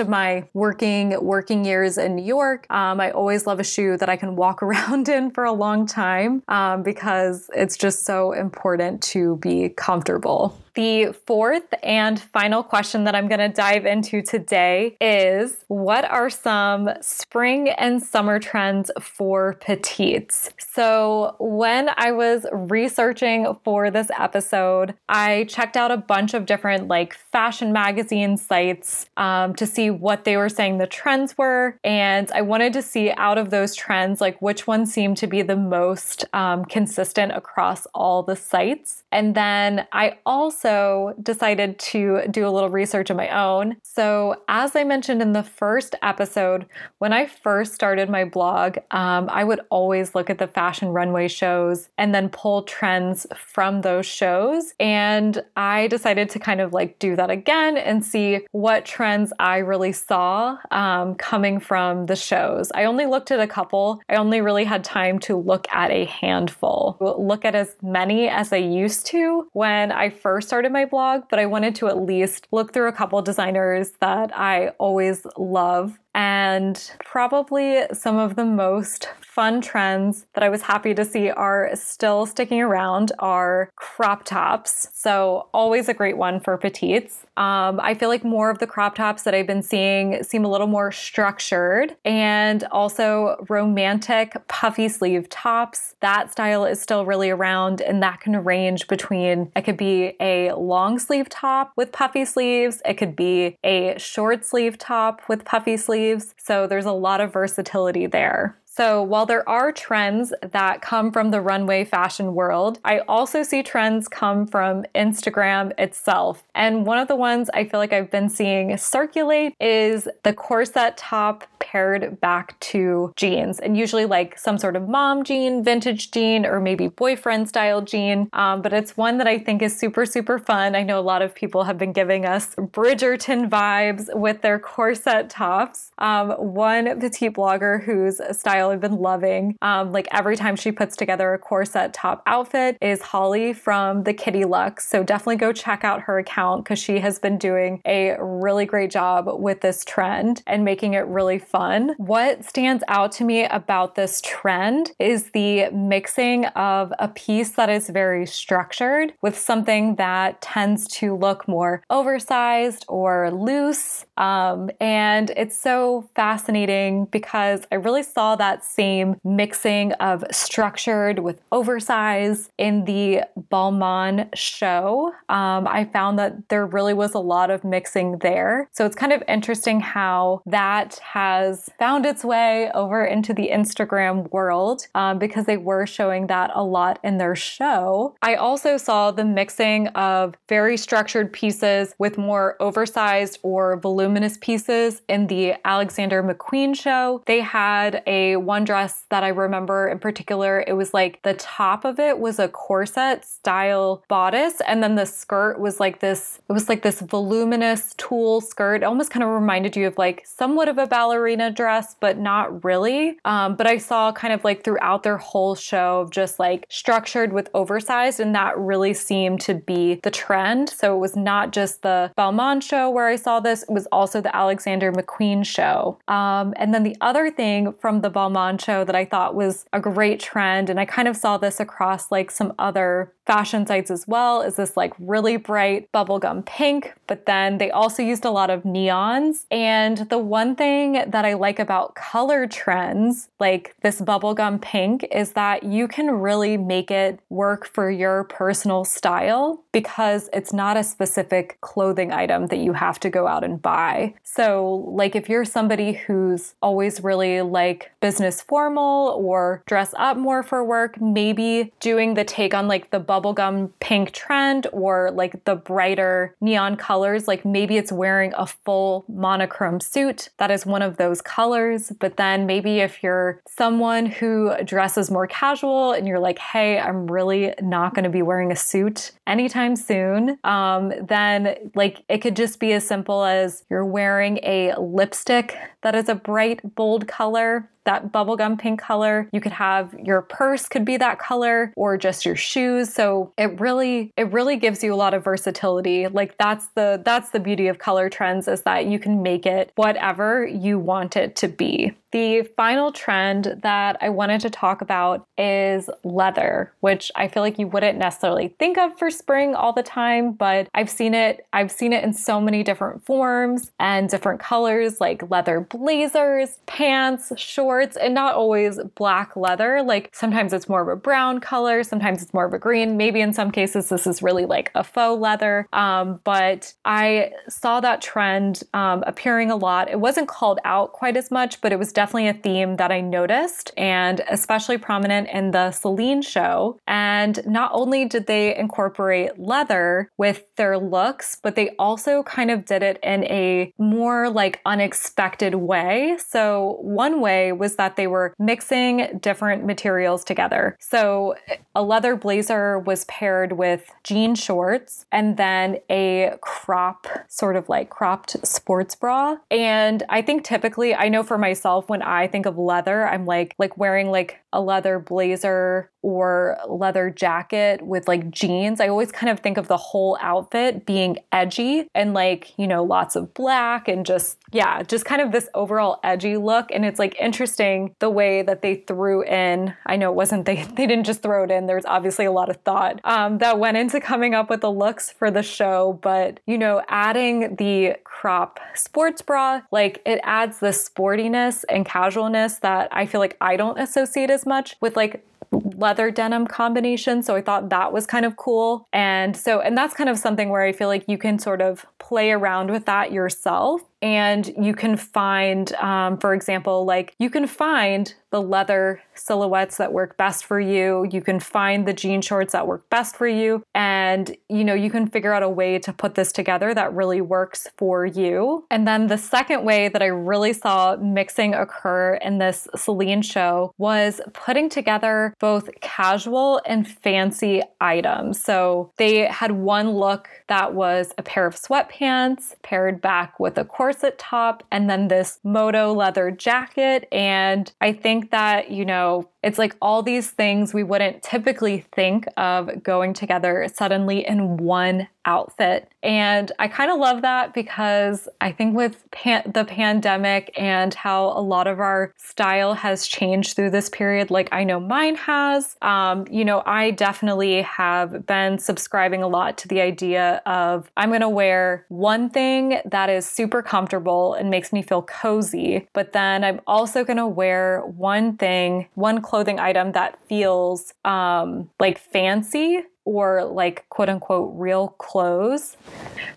of 0.00 0.08
my 0.08 0.48
working 0.54 1.18
working 1.22 1.64
years 1.64 1.98
in 1.98 2.07
New 2.16 2.24
York. 2.24 2.66
Um, 2.70 3.00
I 3.00 3.10
always 3.10 3.46
love 3.46 3.60
a 3.60 3.64
shoe 3.64 3.96
that 3.96 4.08
I 4.08 4.16
can 4.16 4.36
walk 4.36 4.62
around 4.62 5.08
in 5.08 5.30
for 5.30 5.44
a 5.44 5.52
long 5.52 5.86
time 5.86 6.42
um, 6.48 6.82
because 6.82 7.50
it's 7.54 7.76
just 7.76 8.04
so 8.04 8.32
important 8.32 9.02
to 9.14 9.36
be 9.36 9.70
comfortable. 9.70 10.56
The 10.78 11.12
fourth 11.26 11.74
and 11.82 12.20
final 12.20 12.62
question 12.62 13.02
that 13.02 13.16
I'm 13.16 13.26
going 13.26 13.40
to 13.40 13.48
dive 13.48 13.84
into 13.84 14.22
today 14.22 14.96
is 15.00 15.64
what 15.66 16.04
are 16.04 16.30
some 16.30 16.90
spring 17.00 17.70
and 17.70 18.00
summer 18.00 18.38
trends 18.38 18.88
for 19.00 19.54
petites? 19.54 20.50
So, 20.56 21.34
when 21.40 21.90
I 21.96 22.12
was 22.12 22.46
researching 22.52 23.56
for 23.64 23.90
this 23.90 24.08
episode, 24.16 24.94
I 25.08 25.46
checked 25.48 25.76
out 25.76 25.90
a 25.90 25.96
bunch 25.96 26.32
of 26.32 26.46
different 26.46 26.86
like 26.86 27.14
fashion 27.32 27.72
magazine 27.72 28.36
sites 28.36 29.06
um, 29.16 29.56
to 29.56 29.66
see 29.66 29.90
what 29.90 30.22
they 30.22 30.36
were 30.36 30.48
saying 30.48 30.78
the 30.78 30.86
trends 30.86 31.36
were. 31.36 31.76
And 31.82 32.30
I 32.30 32.42
wanted 32.42 32.72
to 32.74 32.82
see 32.82 33.10
out 33.10 33.36
of 33.36 33.50
those 33.50 33.74
trends, 33.74 34.20
like 34.20 34.40
which 34.40 34.68
ones 34.68 34.94
seemed 34.94 35.16
to 35.16 35.26
be 35.26 35.42
the 35.42 35.56
most 35.56 36.24
um, 36.32 36.64
consistent 36.66 37.32
across 37.32 37.84
all 37.96 38.22
the 38.22 38.36
sites. 38.36 39.02
And 39.10 39.34
then 39.34 39.84
I 39.90 40.18
also 40.24 40.67
also 40.68 41.14
decided 41.22 41.78
to 41.78 42.22
do 42.30 42.46
a 42.46 42.50
little 42.50 42.70
research 42.70 43.10
of 43.10 43.16
my 43.16 43.28
own. 43.28 43.76
So, 43.82 44.42
as 44.48 44.76
I 44.76 44.84
mentioned 44.84 45.22
in 45.22 45.32
the 45.32 45.42
first 45.42 45.94
episode, 46.02 46.66
when 46.98 47.12
I 47.12 47.26
first 47.26 47.74
started 47.74 48.08
my 48.08 48.24
blog, 48.24 48.78
um, 48.90 49.28
I 49.30 49.44
would 49.44 49.60
always 49.70 50.14
look 50.14 50.30
at 50.30 50.38
the 50.38 50.46
fashion 50.46 50.88
runway 50.88 51.28
shows 51.28 51.88
and 51.98 52.14
then 52.14 52.28
pull 52.28 52.62
trends 52.62 53.26
from 53.36 53.80
those 53.80 54.06
shows. 54.06 54.74
And 54.78 55.42
I 55.56 55.88
decided 55.88 56.30
to 56.30 56.38
kind 56.38 56.60
of 56.60 56.72
like 56.72 56.98
do 56.98 57.16
that 57.16 57.30
again 57.30 57.76
and 57.76 58.04
see 58.04 58.46
what 58.52 58.84
trends 58.84 59.32
I 59.38 59.58
really 59.58 59.92
saw 59.92 60.58
um, 60.70 61.14
coming 61.14 61.60
from 61.60 62.06
the 62.06 62.16
shows. 62.16 62.70
I 62.74 62.84
only 62.84 63.06
looked 63.06 63.30
at 63.30 63.40
a 63.40 63.46
couple, 63.46 64.00
I 64.08 64.16
only 64.16 64.40
really 64.40 64.64
had 64.64 64.84
time 64.84 65.18
to 65.20 65.36
look 65.36 65.66
at 65.72 65.90
a 65.90 66.04
handful, 66.04 66.96
look 67.00 67.44
at 67.44 67.54
as 67.54 67.74
many 67.82 68.28
as 68.28 68.52
I 68.52 68.56
used 68.56 69.06
to 69.06 69.48
when 69.52 69.92
I 69.92 70.10
first 70.10 70.48
started 70.48 70.57
started 70.58 70.72
my 70.72 70.84
blog, 70.84 71.22
but 71.30 71.38
I 71.38 71.46
wanted 71.46 71.76
to 71.76 71.86
at 71.86 72.02
least 72.02 72.48
look 72.50 72.72
through 72.72 72.88
a 72.88 72.92
couple 72.92 73.22
designers 73.22 73.92
that 74.00 74.36
I 74.36 74.70
always 74.80 75.24
love 75.36 75.96
and 76.18 76.90
probably 77.04 77.82
some 77.92 78.16
of 78.18 78.34
the 78.34 78.44
most 78.44 79.08
fun 79.20 79.60
trends 79.60 80.26
that 80.34 80.42
I 80.42 80.48
was 80.48 80.62
happy 80.62 80.92
to 80.92 81.04
see 81.04 81.30
are 81.30 81.70
still 81.74 82.26
sticking 82.26 82.60
around 82.60 83.12
are 83.20 83.70
crop 83.76 84.24
tops. 84.24 84.88
So, 84.94 85.48
always 85.54 85.88
a 85.88 85.94
great 85.94 86.16
one 86.16 86.40
for 86.40 86.56
petites. 86.56 87.24
Um, 87.36 87.78
I 87.78 87.94
feel 87.94 88.08
like 88.08 88.24
more 88.24 88.50
of 88.50 88.58
the 88.58 88.66
crop 88.66 88.96
tops 88.96 89.22
that 89.22 89.32
I've 89.32 89.46
been 89.46 89.62
seeing 89.62 90.24
seem 90.24 90.44
a 90.44 90.50
little 90.50 90.66
more 90.66 90.90
structured 90.90 91.94
and 92.04 92.64
also 92.72 93.36
romantic 93.48 94.34
puffy 94.48 94.88
sleeve 94.88 95.28
tops. 95.28 95.94
That 96.00 96.32
style 96.32 96.64
is 96.64 96.82
still 96.82 97.06
really 97.06 97.30
around 97.30 97.80
and 97.80 98.02
that 98.02 98.20
can 98.20 98.42
range 98.42 98.88
between 98.88 99.52
it 99.54 99.62
could 99.62 99.76
be 99.76 100.16
a 100.18 100.50
long 100.54 100.98
sleeve 100.98 101.28
top 101.28 101.74
with 101.76 101.92
puffy 101.92 102.24
sleeves, 102.24 102.82
it 102.84 102.94
could 102.94 103.14
be 103.14 103.56
a 103.62 103.96
short 103.98 104.44
sleeve 104.44 104.78
top 104.78 105.20
with 105.28 105.44
puffy 105.44 105.76
sleeves 105.76 106.07
So 106.36 106.66
there's 106.66 106.86
a 106.86 106.92
lot 106.92 107.20
of 107.20 107.32
versatility 107.32 108.06
there. 108.06 108.56
So, 108.78 109.02
while 109.02 109.26
there 109.26 109.46
are 109.48 109.72
trends 109.72 110.32
that 110.40 110.82
come 110.82 111.10
from 111.10 111.32
the 111.32 111.40
runway 111.40 111.84
fashion 111.84 112.32
world, 112.32 112.78
I 112.84 113.00
also 113.08 113.42
see 113.42 113.64
trends 113.64 114.06
come 114.06 114.46
from 114.46 114.84
Instagram 114.94 115.72
itself. 115.80 116.44
And 116.54 116.86
one 116.86 116.98
of 116.98 117.08
the 117.08 117.16
ones 117.16 117.50
I 117.52 117.64
feel 117.64 117.80
like 117.80 117.92
I've 117.92 118.12
been 118.12 118.28
seeing 118.28 118.76
circulate 118.76 119.56
is 119.58 120.06
the 120.22 120.32
corset 120.32 120.96
top 120.96 121.42
paired 121.58 122.20
back 122.20 122.58
to 122.60 123.12
jeans, 123.16 123.58
and 123.58 123.76
usually 123.76 124.06
like 124.06 124.38
some 124.38 124.58
sort 124.58 124.76
of 124.76 124.88
mom 124.88 125.24
jean, 125.24 125.64
vintage 125.64 126.12
jean, 126.12 126.46
or 126.46 126.60
maybe 126.60 126.86
boyfriend 126.86 127.48
style 127.48 127.82
jean. 127.82 128.28
Um, 128.32 128.62
but 128.62 128.72
it's 128.72 128.96
one 128.96 129.18
that 129.18 129.26
I 129.26 129.40
think 129.40 129.60
is 129.60 129.76
super, 129.76 130.06
super 130.06 130.38
fun. 130.38 130.76
I 130.76 130.84
know 130.84 131.00
a 131.00 131.02
lot 131.02 131.20
of 131.20 131.34
people 131.34 131.64
have 131.64 131.78
been 131.78 131.92
giving 131.92 132.24
us 132.24 132.54
Bridgerton 132.54 133.50
vibes 133.50 134.14
with 134.14 134.42
their 134.42 134.60
corset 134.60 135.28
tops. 135.28 135.90
Um, 135.98 136.30
one 136.30 137.00
petite 137.00 137.34
blogger 137.34 137.82
whose 137.82 138.20
style 138.30 138.67
I've 138.70 138.80
been 138.80 138.98
loving. 138.98 139.56
Um, 139.62 139.92
like 139.92 140.08
every 140.10 140.36
time 140.36 140.56
she 140.56 140.72
puts 140.72 140.96
together 140.96 141.34
a 141.34 141.38
corset 141.38 141.92
top 141.92 142.22
outfit 142.26 142.76
is 142.80 143.02
Holly 143.02 143.52
from 143.52 144.04
the 144.04 144.14
Kitty 144.14 144.44
Luxe. 144.44 144.86
So 144.88 145.02
definitely 145.02 145.36
go 145.36 145.52
check 145.52 145.84
out 145.84 146.02
her 146.02 146.18
account 146.18 146.64
because 146.64 146.78
she 146.78 147.00
has 147.00 147.18
been 147.18 147.38
doing 147.38 147.80
a 147.84 148.16
really 148.20 148.66
great 148.66 148.90
job 148.90 149.28
with 149.28 149.60
this 149.60 149.84
trend 149.84 150.42
and 150.46 150.64
making 150.64 150.94
it 150.94 151.06
really 151.06 151.38
fun. 151.38 151.94
What 151.96 152.44
stands 152.44 152.84
out 152.88 153.12
to 153.12 153.24
me 153.24 153.44
about 153.44 153.94
this 153.94 154.20
trend 154.22 154.92
is 154.98 155.30
the 155.30 155.70
mixing 155.70 156.46
of 156.46 156.92
a 156.98 157.08
piece 157.08 157.50
that 157.52 157.68
is 157.70 157.88
very 157.88 158.26
structured 158.26 159.12
with 159.22 159.38
something 159.38 159.96
that 159.96 160.40
tends 160.40 160.86
to 160.88 161.16
look 161.16 161.46
more 161.48 161.82
oversized 161.90 162.84
or 162.88 163.30
loose. 163.30 164.04
Um, 164.16 164.70
and 164.80 165.30
it's 165.36 165.58
so 165.58 166.08
fascinating 166.14 167.06
because 167.06 167.62
I 167.70 167.76
really 167.76 168.02
saw 168.02 168.36
that 168.36 168.57
that 168.58 168.64
same 168.64 169.16
mixing 169.24 169.92
of 169.94 170.24
structured 170.30 171.20
with 171.20 171.40
oversize 171.52 172.50
in 172.58 172.84
the 172.84 173.22
Balmain 173.50 174.28
show. 174.34 175.12
Um, 175.28 175.66
I 175.68 175.88
found 175.92 176.18
that 176.18 176.48
there 176.48 176.66
really 176.66 176.94
was 176.94 177.14
a 177.14 177.18
lot 177.20 177.50
of 177.50 177.64
mixing 177.64 178.18
there. 178.18 178.68
So 178.72 178.84
it's 178.84 178.96
kind 178.96 179.12
of 179.12 179.22
interesting 179.28 179.80
how 179.80 180.42
that 180.46 180.98
has 181.12 181.70
found 181.78 182.04
its 182.04 182.24
way 182.24 182.70
over 182.74 183.04
into 183.04 183.32
the 183.32 183.50
Instagram 183.52 184.30
world 184.32 184.86
um, 184.94 185.18
because 185.18 185.46
they 185.46 185.56
were 185.56 185.86
showing 185.86 186.26
that 186.26 186.50
a 186.54 186.64
lot 186.64 186.98
in 187.04 187.18
their 187.18 187.36
show. 187.36 188.16
I 188.22 188.34
also 188.34 188.76
saw 188.76 189.10
the 189.10 189.24
mixing 189.24 189.88
of 189.88 190.34
very 190.48 190.76
structured 190.76 191.32
pieces 191.32 191.94
with 191.98 192.18
more 192.18 192.56
oversized 192.60 193.38
or 193.42 193.78
voluminous 193.78 194.36
pieces 194.40 195.02
in 195.08 195.28
the 195.28 195.54
Alexander 195.64 196.22
McQueen 196.22 196.74
show. 196.74 197.22
They 197.26 197.40
had 197.40 198.02
a 198.06 198.36
one 198.38 198.64
dress 198.64 199.04
that 199.10 199.24
I 199.24 199.28
remember 199.28 199.88
in 199.88 199.98
particular, 199.98 200.64
it 200.66 200.74
was 200.74 200.94
like 200.94 201.22
the 201.22 201.34
top 201.34 201.84
of 201.84 201.98
it 201.98 202.18
was 202.18 202.38
a 202.38 202.48
corset 202.48 203.24
style 203.24 204.04
bodice, 204.08 204.60
and 204.66 204.82
then 204.82 204.94
the 204.94 205.06
skirt 205.06 205.58
was 205.58 205.80
like 205.80 206.00
this, 206.00 206.40
it 206.48 206.52
was 206.52 206.68
like 206.68 206.82
this 206.82 207.00
voluminous 207.00 207.94
tulle 207.96 208.40
skirt. 208.40 208.76
It 208.76 208.84
almost 208.84 209.10
kind 209.10 209.22
of 209.22 209.30
reminded 209.30 209.76
you 209.76 209.86
of 209.86 209.98
like 209.98 210.22
somewhat 210.26 210.68
of 210.68 210.78
a 210.78 210.86
ballerina 210.86 211.50
dress, 211.50 211.96
but 212.00 212.18
not 212.18 212.64
really. 212.64 213.18
Um, 213.24 213.56
but 213.56 213.66
I 213.66 213.78
saw 213.78 214.12
kind 214.12 214.32
of 214.32 214.44
like 214.44 214.64
throughout 214.64 215.02
their 215.02 215.18
whole 215.18 215.54
show, 215.54 216.08
just 216.10 216.38
like 216.38 216.66
structured 216.68 217.32
with 217.32 217.50
oversized, 217.54 218.20
and 218.20 218.34
that 218.34 218.58
really 218.58 218.94
seemed 218.94 219.40
to 219.42 219.54
be 219.54 219.96
the 220.02 220.10
trend. 220.10 220.68
So 220.68 220.94
it 220.94 220.98
was 220.98 221.16
not 221.16 221.52
just 221.52 221.82
the 221.82 222.12
Balmain 222.16 222.62
show 222.62 222.90
where 222.90 223.08
I 223.08 223.16
saw 223.16 223.40
this, 223.40 223.62
it 223.62 223.70
was 223.70 223.86
also 223.92 224.20
the 224.20 224.34
Alexander 224.34 224.92
McQueen 224.92 225.44
show. 225.44 225.98
Um, 226.08 226.54
and 226.56 226.72
then 226.74 226.82
the 226.82 226.96
other 227.00 227.30
thing 227.30 227.72
from 227.80 228.00
the 228.00 228.10
Balmain 228.28 228.62
show 228.62 228.84
that 228.84 228.94
I 228.94 229.04
thought 229.04 229.34
was 229.34 229.66
a 229.72 229.80
great 229.80 230.20
trend, 230.20 230.70
and 230.70 230.78
I 230.78 230.84
kind 230.84 231.08
of 231.08 231.16
saw 231.16 231.38
this 231.38 231.60
across 231.60 232.10
like 232.10 232.30
some 232.30 232.54
other 232.58 233.12
fashion 233.28 233.66
sites 233.66 233.90
as 233.90 234.08
well 234.08 234.40
is 234.40 234.56
this 234.56 234.74
like 234.74 234.94
really 234.98 235.36
bright 235.36 235.92
bubblegum 235.92 236.46
pink, 236.46 236.94
but 237.06 237.26
then 237.26 237.58
they 237.58 237.70
also 237.70 238.02
used 238.02 238.24
a 238.24 238.30
lot 238.30 238.48
of 238.48 238.62
neons. 238.62 239.44
And 239.50 239.98
the 240.08 240.16
one 240.16 240.56
thing 240.56 241.04
that 241.06 241.26
I 241.26 241.34
like 241.34 241.58
about 241.58 241.94
color 241.94 242.46
trends, 242.46 243.28
like 243.38 243.76
this 243.82 244.00
bubblegum 244.00 244.62
pink, 244.62 245.06
is 245.12 245.32
that 245.32 245.62
you 245.62 245.88
can 245.88 246.10
really 246.10 246.56
make 246.56 246.90
it 246.90 247.20
work 247.28 247.66
for 247.66 247.90
your 247.90 248.24
personal 248.24 248.86
style 248.86 249.62
because 249.72 250.30
it's 250.32 250.54
not 250.54 250.78
a 250.78 250.82
specific 250.82 251.60
clothing 251.60 252.10
item 252.10 252.46
that 252.46 252.58
you 252.58 252.72
have 252.72 252.98
to 253.00 253.10
go 253.10 253.26
out 253.26 253.44
and 253.44 253.60
buy. 253.60 254.14
So, 254.24 254.86
like 254.88 255.14
if 255.14 255.28
you're 255.28 255.44
somebody 255.44 255.92
who's 255.92 256.54
always 256.62 257.04
really 257.04 257.42
like 257.42 257.90
business 258.00 258.40
formal 258.40 259.20
or 259.22 259.62
dress 259.66 259.92
up 259.98 260.16
more 260.16 260.42
for 260.42 260.64
work, 260.64 260.98
maybe 260.98 261.74
doing 261.78 262.14
the 262.14 262.24
take 262.24 262.54
on 262.54 262.68
like 262.68 262.90
the 262.90 262.98
bubblegum 263.20 263.70
pink 263.80 264.12
trend 264.12 264.66
or 264.72 265.10
like 265.12 265.44
the 265.44 265.56
brighter 265.56 266.34
neon 266.40 266.76
colors. 266.76 267.28
Like 267.28 267.44
maybe 267.44 267.76
it's 267.76 267.92
wearing 267.92 268.32
a 268.36 268.46
full 268.46 269.04
monochrome 269.08 269.80
suit 269.80 270.28
that 270.38 270.50
is 270.50 270.66
one 270.66 270.82
of 270.82 270.96
those 270.96 271.20
colors. 271.20 271.92
But 271.98 272.16
then 272.16 272.46
maybe 272.46 272.80
if 272.80 273.02
you're 273.02 273.40
someone 273.48 274.06
who 274.06 274.52
dresses 274.64 275.10
more 275.10 275.26
casual 275.26 275.92
and 275.92 276.06
you're 276.06 276.18
like, 276.18 276.38
hey, 276.38 276.78
I'm 276.78 277.06
really 277.10 277.54
not 277.60 277.94
going 277.94 278.04
to 278.04 278.10
be 278.10 278.22
wearing 278.22 278.52
a 278.52 278.56
suit 278.56 279.12
anytime 279.26 279.76
soon, 279.76 280.38
um, 280.44 280.92
then 281.06 281.70
like 281.74 282.02
it 282.08 282.18
could 282.18 282.36
just 282.36 282.60
be 282.60 282.72
as 282.72 282.86
simple 282.86 283.24
as 283.24 283.64
you're 283.70 283.84
wearing 283.84 284.38
a 284.42 284.74
lipstick 284.78 285.56
that 285.82 285.94
is 285.94 286.08
a 286.08 286.14
bright, 286.14 286.74
bold 286.74 287.06
color 287.08 287.68
that 287.88 288.12
bubblegum 288.12 288.58
pink 288.58 288.78
color. 288.78 289.30
You 289.32 289.40
could 289.40 289.52
have 289.52 289.94
your 289.94 290.20
purse 290.20 290.68
could 290.68 290.84
be 290.84 290.98
that 290.98 291.18
color 291.18 291.72
or 291.74 291.96
just 291.96 292.26
your 292.26 292.36
shoes. 292.36 292.92
So 292.92 293.32
it 293.38 293.58
really 293.58 294.12
it 294.18 294.30
really 294.30 294.56
gives 294.56 294.84
you 294.84 294.92
a 294.92 294.96
lot 294.96 295.14
of 295.14 295.24
versatility. 295.24 296.06
Like 296.06 296.36
that's 296.36 296.66
the 296.74 297.00
that's 297.02 297.30
the 297.30 297.40
beauty 297.40 297.66
of 297.68 297.78
color 297.78 298.10
trends 298.10 298.46
is 298.46 298.60
that 298.62 298.86
you 298.86 298.98
can 298.98 299.22
make 299.22 299.46
it 299.46 299.72
whatever 299.76 300.46
you 300.46 300.78
want 300.78 301.16
it 301.16 301.34
to 301.36 301.48
be. 301.48 301.94
The 302.10 302.42
final 302.56 302.90
trend 302.90 303.58
that 303.62 303.98
I 304.00 304.08
wanted 304.08 304.40
to 304.42 304.50
talk 304.50 304.80
about 304.80 305.26
is 305.36 305.90
leather, 306.04 306.72
which 306.80 307.12
I 307.14 307.28
feel 307.28 307.42
like 307.42 307.58
you 307.58 307.66
wouldn't 307.66 307.98
necessarily 307.98 308.54
think 308.58 308.78
of 308.78 308.98
for 308.98 309.10
spring 309.10 309.54
all 309.54 309.72
the 309.74 309.82
time, 309.82 310.32
but 310.32 310.68
I've 310.74 310.88
seen 310.88 311.14
it 311.14 311.46
I've 311.52 311.70
seen 311.70 311.92
it 311.92 312.02
in 312.04 312.12
so 312.12 312.40
many 312.40 312.62
different 312.62 313.04
forms 313.04 313.70
and 313.78 314.08
different 314.08 314.40
colors 314.40 315.00
like 315.00 315.28
leather 315.30 315.60
blazers, 315.60 316.58
pants, 316.66 317.32
shorts, 317.36 317.96
and 317.96 318.14
not 318.14 318.34
always 318.34 318.80
black 318.94 319.36
leather. 319.36 319.82
Like 319.82 320.08
sometimes 320.12 320.52
it's 320.52 320.68
more 320.68 320.80
of 320.80 320.88
a 320.88 320.96
brown 320.96 321.40
color, 321.40 321.82
sometimes 321.82 322.22
it's 322.22 322.32
more 322.32 322.46
of 322.46 322.54
a 322.54 322.58
green. 322.58 322.96
Maybe 322.96 323.20
in 323.20 323.32
some 323.34 323.50
cases 323.50 323.90
this 323.90 324.06
is 324.06 324.22
really 324.22 324.46
like 324.46 324.70
a 324.74 324.82
faux 324.82 325.20
leather. 325.20 325.68
Um, 325.74 326.20
but 326.24 326.72
I 326.84 327.32
saw 327.48 327.80
that 327.80 328.00
trend 328.00 328.62
um, 328.72 329.04
appearing 329.06 329.50
a 329.50 329.56
lot. 329.56 329.90
It 329.90 330.00
wasn't 330.00 330.28
called 330.28 330.58
out 330.64 330.92
quite 330.92 331.16
as 331.16 331.30
much, 331.30 331.60
but 331.60 331.72
it 331.72 331.78
was 331.78 331.92
definitely 331.98 332.28
a 332.28 332.32
theme 332.32 332.76
that 332.76 332.92
I 332.92 333.00
noticed 333.00 333.72
and 333.76 334.20
especially 334.30 334.78
prominent 334.78 335.28
in 335.30 335.50
the 335.50 335.72
Celine 335.72 336.22
show. 336.22 336.78
And 336.86 337.44
not 337.44 337.72
only 337.74 338.04
did 338.04 338.28
they 338.28 338.54
incorporate 338.54 339.36
leather 339.36 340.08
with 340.16 340.44
their 340.54 340.78
looks, 340.78 341.38
but 341.42 341.56
they 341.56 341.70
also 341.76 342.22
kind 342.22 342.52
of 342.52 342.64
did 342.64 342.84
it 342.84 343.00
in 343.02 343.24
a 343.24 343.72
more 343.78 344.30
like 344.30 344.60
unexpected 344.64 345.56
way. 345.56 346.16
So, 346.24 346.78
one 346.82 347.20
way 347.20 347.50
was 347.50 347.74
that 347.74 347.96
they 347.96 348.06
were 348.06 348.32
mixing 348.38 349.18
different 349.20 349.66
materials 349.66 350.22
together. 350.22 350.76
So, 350.78 351.34
a 351.74 351.82
leather 351.82 352.14
blazer 352.14 352.78
was 352.78 353.06
paired 353.06 353.54
with 353.54 353.90
jean 354.04 354.36
shorts 354.36 355.04
and 355.10 355.36
then 355.36 355.78
a 355.90 356.36
crop, 356.42 357.08
sort 357.26 357.56
of 357.56 357.68
like 357.68 357.90
cropped 357.90 358.46
sports 358.46 358.94
bra. 358.94 359.38
And 359.50 360.04
I 360.08 360.22
think 360.22 360.44
typically, 360.44 360.94
I 360.94 361.08
know 361.08 361.24
for 361.24 361.38
myself, 361.38 361.87
when 361.88 362.02
I 362.02 362.26
think 362.26 362.46
of 362.46 362.58
leather, 362.58 363.06
I'm 363.06 363.26
like 363.26 363.54
like 363.58 363.76
wearing 363.78 364.10
like 364.10 364.40
a 364.52 364.60
leather 364.60 364.98
blazer 364.98 365.90
or 366.02 366.56
leather 366.68 367.10
jacket 367.10 367.82
with 367.82 368.08
like 368.08 368.30
jeans. 368.30 368.80
I 368.80 368.88
always 368.88 369.12
kind 369.12 369.30
of 369.30 369.40
think 369.40 369.58
of 369.58 369.68
the 369.68 369.76
whole 369.76 370.16
outfit 370.20 370.86
being 370.86 371.18
edgy 371.32 371.88
and 371.94 372.14
like, 372.14 372.56
you 372.58 372.66
know, 372.66 372.84
lots 372.84 373.16
of 373.16 373.34
black 373.34 373.88
and 373.88 374.06
just 374.06 374.38
yeah, 374.52 374.82
just 374.82 375.04
kind 375.04 375.20
of 375.20 375.32
this 375.32 375.48
overall 375.54 376.00
edgy 376.02 376.36
look 376.36 376.70
and 376.70 376.84
it's 376.84 376.98
like 376.98 377.18
interesting 377.20 377.94
the 377.98 378.08
way 378.08 378.42
that 378.42 378.62
they 378.62 378.76
threw 378.76 379.22
in. 379.24 379.74
I 379.86 379.96
know 379.96 380.10
it 380.10 380.14
wasn't 380.14 380.44
they 380.46 380.62
they 380.62 380.86
didn't 380.86 381.04
just 381.04 381.22
throw 381.22 381.44
it 381.44 381.50
in. 381.50 381.66
There's 381.66 381.84
obviously 381.84 382.24
a 382.24 382.32
lot 382.32 382.48
of 382.48 382.56
thought 382.58 383.00
um, 383.04 383.38
that 383.38 383.58
went 383.58 383.76
into 383.76 384.00
coming 384.00 384.34
up 384.34 384.50
with 384.50 384.60
the 384.60 384.72
looks 384.72 385.10
for 385.10 385.30
the 385.30 385.42
show, 385.42 385.98
but 386.00 386.40
you 386.46 386.58
know, 386.58 386.82
adding 386.88 387.56
the 387.56 387.96
crop 388.04 388.60
sports 388.74 389.22
bra, 389.22 389.62
like 389.70 390.00
it 390.06 390.20
adds 390.22 390.58
the 390.58 390.68
sportiness 390.68 391.64
and 391.68 391.84
casualness 391.84 392.58
that 392.60 392.88
I 392.92 393.06
feel 393.06 393.20
like 393.20 393.36
I 393.40 393.56
don't 393.56 393.78
associate 393.78 394.30
as 394.30 394.37
much 394.46 394.76
with 394.80 394.96
like 394.96 395.24
leather 395.50 396.10
denim 396.10 396.46
combination. 396.46 397.22
So 397.22 397.34
I 397.34 397.40
thought 397.40 397.70
that 397.70 397.92
was 397.92 398.06
kind 398.06 398.24
of 398.24 398.36
cool. 398.36 398.86
And 398.92 399.36
so, 399.36 399.60
and 399.60 399.76
that's 399.76 399.94
kind 399.94 400.10
of 400.10 400.18
something 400.18 400.50
where 400.50 400.62
I 400.62 400.72
feel 400.72 400.88
like 400.88 401.04
you 401.08 401.18
can 401.18 401.38
sort 401.38 401.62
of 401.62 401.86
play 401.98 402.30
around 402.30 402.70
with 402.70 402.84
that 402.86 403.12
yourself 403.12 403.82
and 404.00 404.46
you 404.60 404.74
can 404.74 404.96
find 404.96 405.72
um, 405.74 406.18
for 406.18 406.34
example 406.34 406.84
like 406.84 407.14
you 407.18 407.30
can 407.30 407.46
find 407.46 408.14
the 408.30 408.42
leather 408.42 409.00
silhouettes 409.14 409.78
that 409.78 409.90
work 409.90 410.18
best 410.18 410.44
for 410.44 410.60
you. 410.60 411.08
You 411.10 411.22
can 411.22 411.40
find 411.40 411.88
the 411.88 411.94
jean 411.94 412.20
shorts 412.20 412.52
that 412.52 412.66
work 412.66 412.88
best 412.90 413.16
for 413.16 413.26
you. 413.26 413.62
And 413.74 414.36
you 414.48 414.64
know 414.64 414.74
you 414.74 414.90
can 414.90 415.08
figure 415.08 415.32
out 415.32 415.42
a 415.42 415.48
way 415.48 415.78
to 415.78 415.92
put 415.92 416.14
this 416.14 416.30
together 416.30 416.74
that 416.74 416.92
really 416.92 417.20
works 417.20 417.68
for 417.76 418.04
you. 418.04 418.66
And 418.70 418.86
then 418.86 419.06
the 419.06 419.18
second 419.18 419.64
way 419.64 419.88
that 419.88 420.02
i 420.02 420.06
really 420.06 420.52
saw 420.52 420.96
mixing 420.96 421.54
occur 421.54 422.14
in 422.16 422.38
this 422.38 422.68
celine 422.76 423.22
show 423.22 423.72
was 423.78 424.20
putting 424.34 424.68
together 424.68 425.34
both 425.40 425.70
casual 425.80 426.60
and 426.66 426.86
fancy 426.86 427.62
items. 427.80 428.42
So 428.42 428.92
they 428.98 429.26
had 429.26 429.52
one 429.52 429.90
look 429.90 430.28
that 430.48 430.74
was 430.74 431.12
a 431.18 431.22
pair 431.22 431.46
of 431.46 431.54
sweatpants 431.54 432.54
paired 432.62 433.00
back 433.00 433.40
with 433.40 433.56
a 433.56 433.64
corset 433.64 433.87
top 434.18 434.62
and 434.70 434.88
then 434.88 435.08
this 435.08 435.40
moto 435.44 435.92
leather 435.92 436.30
jacket. 436.30 437.08
And 437.12 437.72
I 437.80 437.92
think 437.92 438.30
that, 438.30 438.70
you 438.70 438.84
know, 438.84 439.28
it's 439.48 439.58
like 439.58 439.74
all 439.80 440.02
these 440.02 440.30
things 440.30 440.74
we 440.74 440.82
wouldn't 440.82 441.22
typically 441.22 441.86
think 441.92 442.26
of 442.36 442.82
going 442.82 443.14
together 443.14 443.66
suddenly 443.74 444.26
in 444.26 444.58
one 444.58 445.08
outfit. 445.28 445.92
And 446.02 446.50
I 446.58 446.68
kind 446.68 446.90
of 446.90 446.98
love 446.98 447.22
that 447.22 447.52
because 447.52 448.28
I 448.40 448.50
think 448.50 448.74
with 448.74 449.10
pan- 449.10 449.50
the 449.52 449.64
pandemic 449.64 450.50
and 450.56 450.94
how 450.94 451.26
a 451.26 451.42
lot 451.42 451.66
of 451.66 451.80
our 451.80 452.14
style 452.16 452.72
has 452.72 453.06
changed 453.06 453.54
through 453.54 453.70
this 453.70 453.90
period, 453.90 454.30
like 454.30 454.48
I 454.52 454.64
know 454.64 454.80
mine 454.80 455.16
has, 455.16 455.76
um, 455.82 456.26
you 456.30 456.44
know, 456.44 456.62
I 456.64 456.92
definitely 456.92 457.62
have 457.62 458.26
been 458.26 458.58
subscribing 458.58 459.22
a 459.22 459.28
lot 459.28 459.58
to 459.58 459.68
the 459.68 459.82
idea 459.82 460.40
of 460.46 460.90
I'm 460.96 461.10
going 461.10 461.20
to 461.20 461.28
wear 461.28 461.84
one 461.88 462.30
thing 462.30 462.80
that 462.86 463.10
is 463.10 463.26
super 463.26 463.60
comfortable 463.60 464.32
and 464.32 464.50
makes 464.50 464.72
me 464.72 464.82
feel 464.82 465.02
cozy, 465.02 465.88
but 465.92 466.12
then 466.12 466.42
I'm 466.42 466.60
also 466.66 467.04
going 467.04 467.18
to 467.18 467.26
wear 467.26 467.82
one 467.84 468.36
thing, 468.38 468.88
one 468.94 469.20
clothing 469.38 469.60
item 469.60 469.92
that 469.92 470.18
feels 470.28 470.92
um, 471.04 471.70
like 471.78 471.96
fancy 471.96 472.80
or 473.04 473.44
like 473.44 473.88
quote 473.88 474.08
unquote 474.08 474.52
real 474.56 474.88
clothes. 474.98 475.76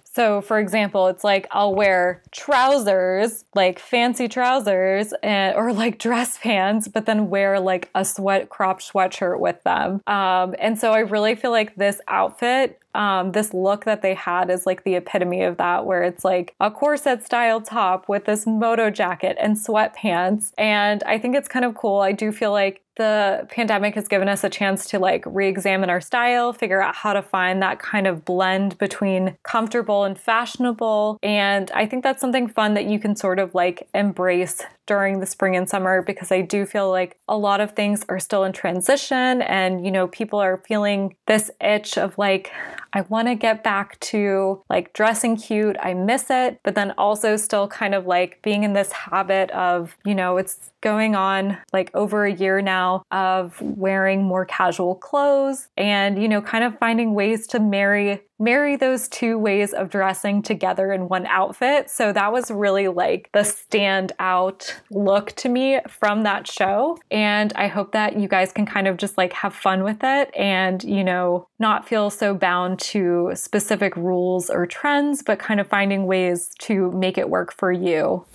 So, 0.04 0.42
for 0.42 0.60
example, 0.60 1.08
it's 1.08 1.24
like 1.24 1.48
I'll 1.50 1.74
wear 1.74 2.22
trousers, 2.32 3.44
like 3.56 3.80
fancy 3.80 4.28
trousers, 4.28 5.14
and, 5.24 5.56
or 5.56 5.74
like 5.74 5.98
dress 5.98 6.38
pants, 6.38 6.88
but 6.88 7.08
then 7.08 7.32
wear 7.32 7.60
like 7.60 7.90
a 7.96 8.06
sweat 8.06 8.50
cropped 8.50 8.84
sweatshirt 8.94 9.40
with 9.40 9.64
them. 9.64 10.02
Um, 10.06 10.54
and 10.60 10.78
so 10.78 10.92
I 10.92 11.00
really 11.00 11.34
feel 11.34 11.52
like 11.52 11.76
this 11.76 12.02
outfit 12.08 12.82
um, 12.94 13.32
this 13.32 13.54
look 13.54 13.86
that 13.86 14.02
they 14.02 14.14
had 14.14 14.50
is 14.50 14.66
like 14.66 14.84
the 14.84 14.96
epitome 14.96 15.44
of 15.44 15.58
that, 15.58 15.86
where 15.86 16.04
it's 16.04 16.26
like 16.26 16.56
a 16.60 16.70
corset 16.70 17.24
style 17.24 17.62
top 17.62 18.10
with 18.10 18.26
this 18.26 18.46
moto 18.46 18.90
jacket 18.90 19.38
and 19.40 19.56
sweatpants. 19.56 20.52
And 20.58 21.04
I 21.04 21.18
think 21.18 21.36
it's 21.36 21.48
kind 21.48 21.66
of 21.66 21.76
cool. 21.76 22.00
I 22.00 22.12
do 22.12 22.32
feel 22.32 22.52
like 22.52 22.82
the 23.02 23.48
pandemic 23.50 23.96
has 23.96 24.08
given 24.08 24.28
us 24.28 24.44
a 24.44 24.50
chance 24.50 24.86
to 24.86 25.00
like 25.00 25.24
re-examine 25.26 25.90
our 25.90 26.00
style, 26.00 26.54
figure 26.54 26.80
out 26.80 26.94
how 26.94 27.14
to 27.14 27.24
find 27.24 27.60
that 27.64 27.80
kind 27.80 28.06
of 28.06 28.24
blend 28.24 28.78
between 28.78 29.36
comfortable 29.42 30.04
and 30.04 30.20
fashionable. 30.20 31.18
And 31.24 31.72
I 31.72 31.88
think 31.88 32.04
that's 32.04 32.22
something 32.22 32.48
fun 32.48 32.76
that 32.76 32.86
you 32.86 33.00
can 33.00 33.16
sort 33.16 33.40
of 33.40 33.56
like 33.56 33.90
embrace 33.96 34.62
during 34.91 35.21
the 35.21 35.25
spring 35.25 35.56
and 35.56 35.69
summer 35.69 36.01
because 36.01 36.34
I 36.34 36.41
do 36.41 36.65
feel 36.65 36.89
like 36.89 37.17
a 37.30 37.38
lot 37.38 37.62
of 37.62 37.71
things 37.71 38.04
are 38.10 38.19
still 38.19 38.43
in 38.43 38.51
transition 38.51 39.41
and 39.41 39.86
you 39.86 39.89
know 39.89 40.10
people 40.10 40.38
are 40.38 40.62
feeling 40.67 41.15
this 41.27 41.49
itch 41.62 41.97
of 41.97 42.17
like 42.17 42.51
I 42.93 43.01
want 43.01 43.27
to 43.30 43.36
get 43.36 43.63
back 43.63 43.99
to 44.01 44.62
like 44.69 44.93
dressing 44.93 45.38
cute. 45.38 45.77
I 45.82 45.93
miss 45.93 46.30
it, 46.30 46.60
but 46.63 46.75
then 46.75 46.91
also 46.97 47.38
still 47.38 47.67
kind 47.67 47.95
of 47.95 48.06
like 48.06 48.41
being 48.41 48.63
in 48.63 48.73
this 48.73 48.91
habit 48.91 49.49
of, 49.51 49.95
you 50.04 50.13
know, 50.13 50.38
it's 50.38 50.71
going 50.82 51.15
on 51.15 51.58
like 51.71 51.89
over 51.93 52.25
a 52.25 52.34
year 52.34 52.62
now 52.62 53.04
of 53.12 53.62
wearing 53.62 54.23
more 54.23 54.45
casual 54.45 54.95
clothes 54.95 55.69
and, 55.77 56.21
you 56.21 56.27
know, 56.27 56.41
kind 56.41 56.63
of 56.63 56.77
finding 56.80 57.13
ways 57.13 57.47
to 57.47 57.60
marry 57.60 58.21
marry 58.41 58.75
those 58.75 59.08
two 59.08 59.38
ways 59.38 59.71
of 59.71 59.89
dressing 59.89 60.41
together 60.41 60.91
in 60.91 61.08
one 61.08 61.27
outfit. 61.27 61.89
So 61.89 62.12
that 62.12 62.34
was 62.34 62.49
really 62.49 62.88
like 62.88 63.30
the 63.34 63.41
standout 63.41 64.73
look 64.89 65.32
to 65.34 65.47
me 65.47 65.80
from 65.88 66.23
that 66.23 66.47
show. 66.47 66.97
And 67.12 67.54
I 67.54 67.67
hope 67.67 67.91
that 67.91 68.19
you 68.19 68.27
guys 68.27 68.51
can 68.51 68.65
kind 68.65 68.88
of 68.88 68.97
just 68.97 69.17
like 69.17 69.32
have 69.34 69.54
fun 69.54 69.84
with 69.84 69.99
it 70.04 70.32
and, 70.36 70.84
you 70.84 71.04
know, 71.04 71.47
not 71.60 71.88
feel 71.88 72.10
so 72.10 72.34
bound 72.34 72.80
to 72.80 73.32
specific 73.36 73.95
rules 73.95 74.49
or 74.49 74.65
trends, 74.65 75.21
but 75.21 75.38
kind 75.38 75.60
of 75.60 75.67
finding 75.67 76.08
ways 76.08 76.49
to 76.62 76.91
make 76.93 77.19
it 77.19 77.30
work 77.30 77.54
for 77.54 77.71
you. 77.71 78.25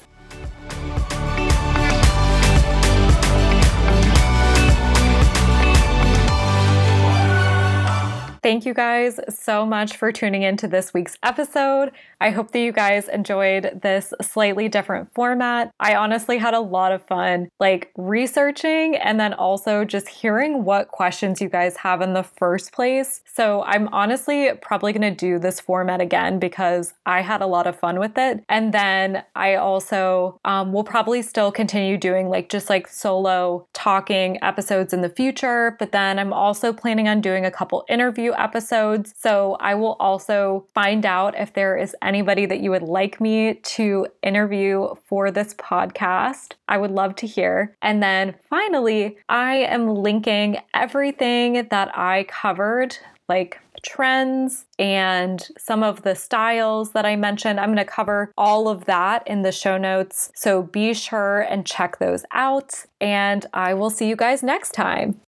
Thank 8.46 8.64
you 8.64 8.74
guys 8.74 9.18
so 9.28 9.66
much 9.66 9.96
for 9.96 10.12
tuning 10.12 10.44
into 10.44 10.68
this 10.68 10.94
week's 10.94 11.18
episode. 11.24 11.90
I 12.20 12.30
hope 12.30 12.50
that 12.52 12.60
you 12.60 12.72
guys 12.72 13.08
enjoyed 13.08 13.80
this 13.82 14.14
slightly 14.22 14.68
different 14.68 15.12
format. 15.14 15.70
I 15.78 15.94
honestly 15.94 16.38
had 16.38 16.54
a 16.54 16.60
lot 16.60 16.92
of 16.92 17.06
fun, 17.06 17.48
like 17.60 17.92
researching 17.96 18.96
and 18.96 19.20
then 19.20 19.34
also 19.34 19.84
just 19.84 20.08
hearing 20.08 20.64
what 20.64 20.88
questions 20.88 21.40
you 21.40 21.48
guys 21.48 21.76
have 21.76 22.00
in 22.00 22.14
the 22.14 22.22
first 22.22 22.72
place. 22.72 23.20
So 23.26 23.62
I'm 23.64 23.88
honestly 23.88 24.50
probably 24.62 24.92
going 24.92 25.14
to 25.14 25.14
do 25.14 25.38
this 25.38 25.60
format 25.60 26.00
again 26.00 26.38
because 26.38 26.94
I 27.04 27.20
had 27.20 27.42
a 27.42 27.46
lot 27.46 27.66
of 27.66 27.78
fun 27.78 27.98
with 27.98 28.16
it. 28.16 28.42
And 28.48 28.72
then 28.72 29.22
I 29.34 29.56
also 29.56 30.40
um, 30.44 30.72
will 30.72 30.84
probably 30.84 31.20
still 31.22 31.52
continue 31.52 31.98
doing 31.98 32.28
like 32.28 32.48
just 32.48 32.70
like 32.70 32.88
solo 32.88 33.66
talking 33.74 34.38
episodes 34.42 34.92
in 34.94 35.02
the 35.02 35.10
future. 35.10 35.76
But 35.78 35.92
then 35.92 36.18
I'm 36.18 36.32
also 36.32 36.72
planning 36.72 37.08
on 37.08 37.20
doing 37.20 37.44
a 37.44 37.50
couple 37.50 37.84
interview 37.88 38.32
episodes. 38.38 39.12
So 39.18 39.56
I 39.60 39.74
will 39.74 39.96
also 40.00 40.66
find 40.74 41.04
out 41.04 41.38
if 41.38 41.52
there 41.52 41.76
is 41.76 41.94
anybody 42.06 42.46
that 42.46 42.60
you 42.60 42.70
would 42.70 42.82
like 42.82 43.20
me 43.20 43.54
to 43.54 44.06
interview 44.22 44.94
for 45.06 45.30
this 45.30 45.54
podcast. 45.54 46.52
I 46.68 46.78
would 46.78 46.90
love 46.90 47.16
to 47.16 47.26
hear. 47.26 47.76
And 47.82 48.02
then 48.02 48.34
finally, 48.48 49.18
I 49.28 49.56
am 49.56 49.88
linking 49.88 50.58
everything 50.72 51.66
that 51.70 51.96
I 51.96 52.24
covered 52.28 52.96
like 53.28 53.60
trends 53.82 54.64
and 54.78 55.48
some 55.58 55.82
of 55.82 56.02
the 56.02 56.14
styles 56.14 56.92
that 56.92 57.04
I 57.04 57.16
mentioned. 57.16 57.60
I'm 57.60 57.68
going 57.68 57.84
to 57.84 57.84
cover 57.84 58.32
all 58.36 58.68
of 58.68 58.84
that 58.86 59.26
in 59.26 59.42
the 59.42 59.52
show 59.52 59.76
notes. 59.76 60.30
So 60.34 60.62
be 60.62 60.94
sure 60.94 61.40
and 61.40 61.66
check 61.66 61.98
those 61.98 62.24
out. 62.32 62.84
And 63.00 63.46
I 63.52 63.74
will 63.74 63.90
see 63.90 64.08
you 64.08 64.16
guys 64.16 64.42
next 64.42 64.72
time. 64.72 65.20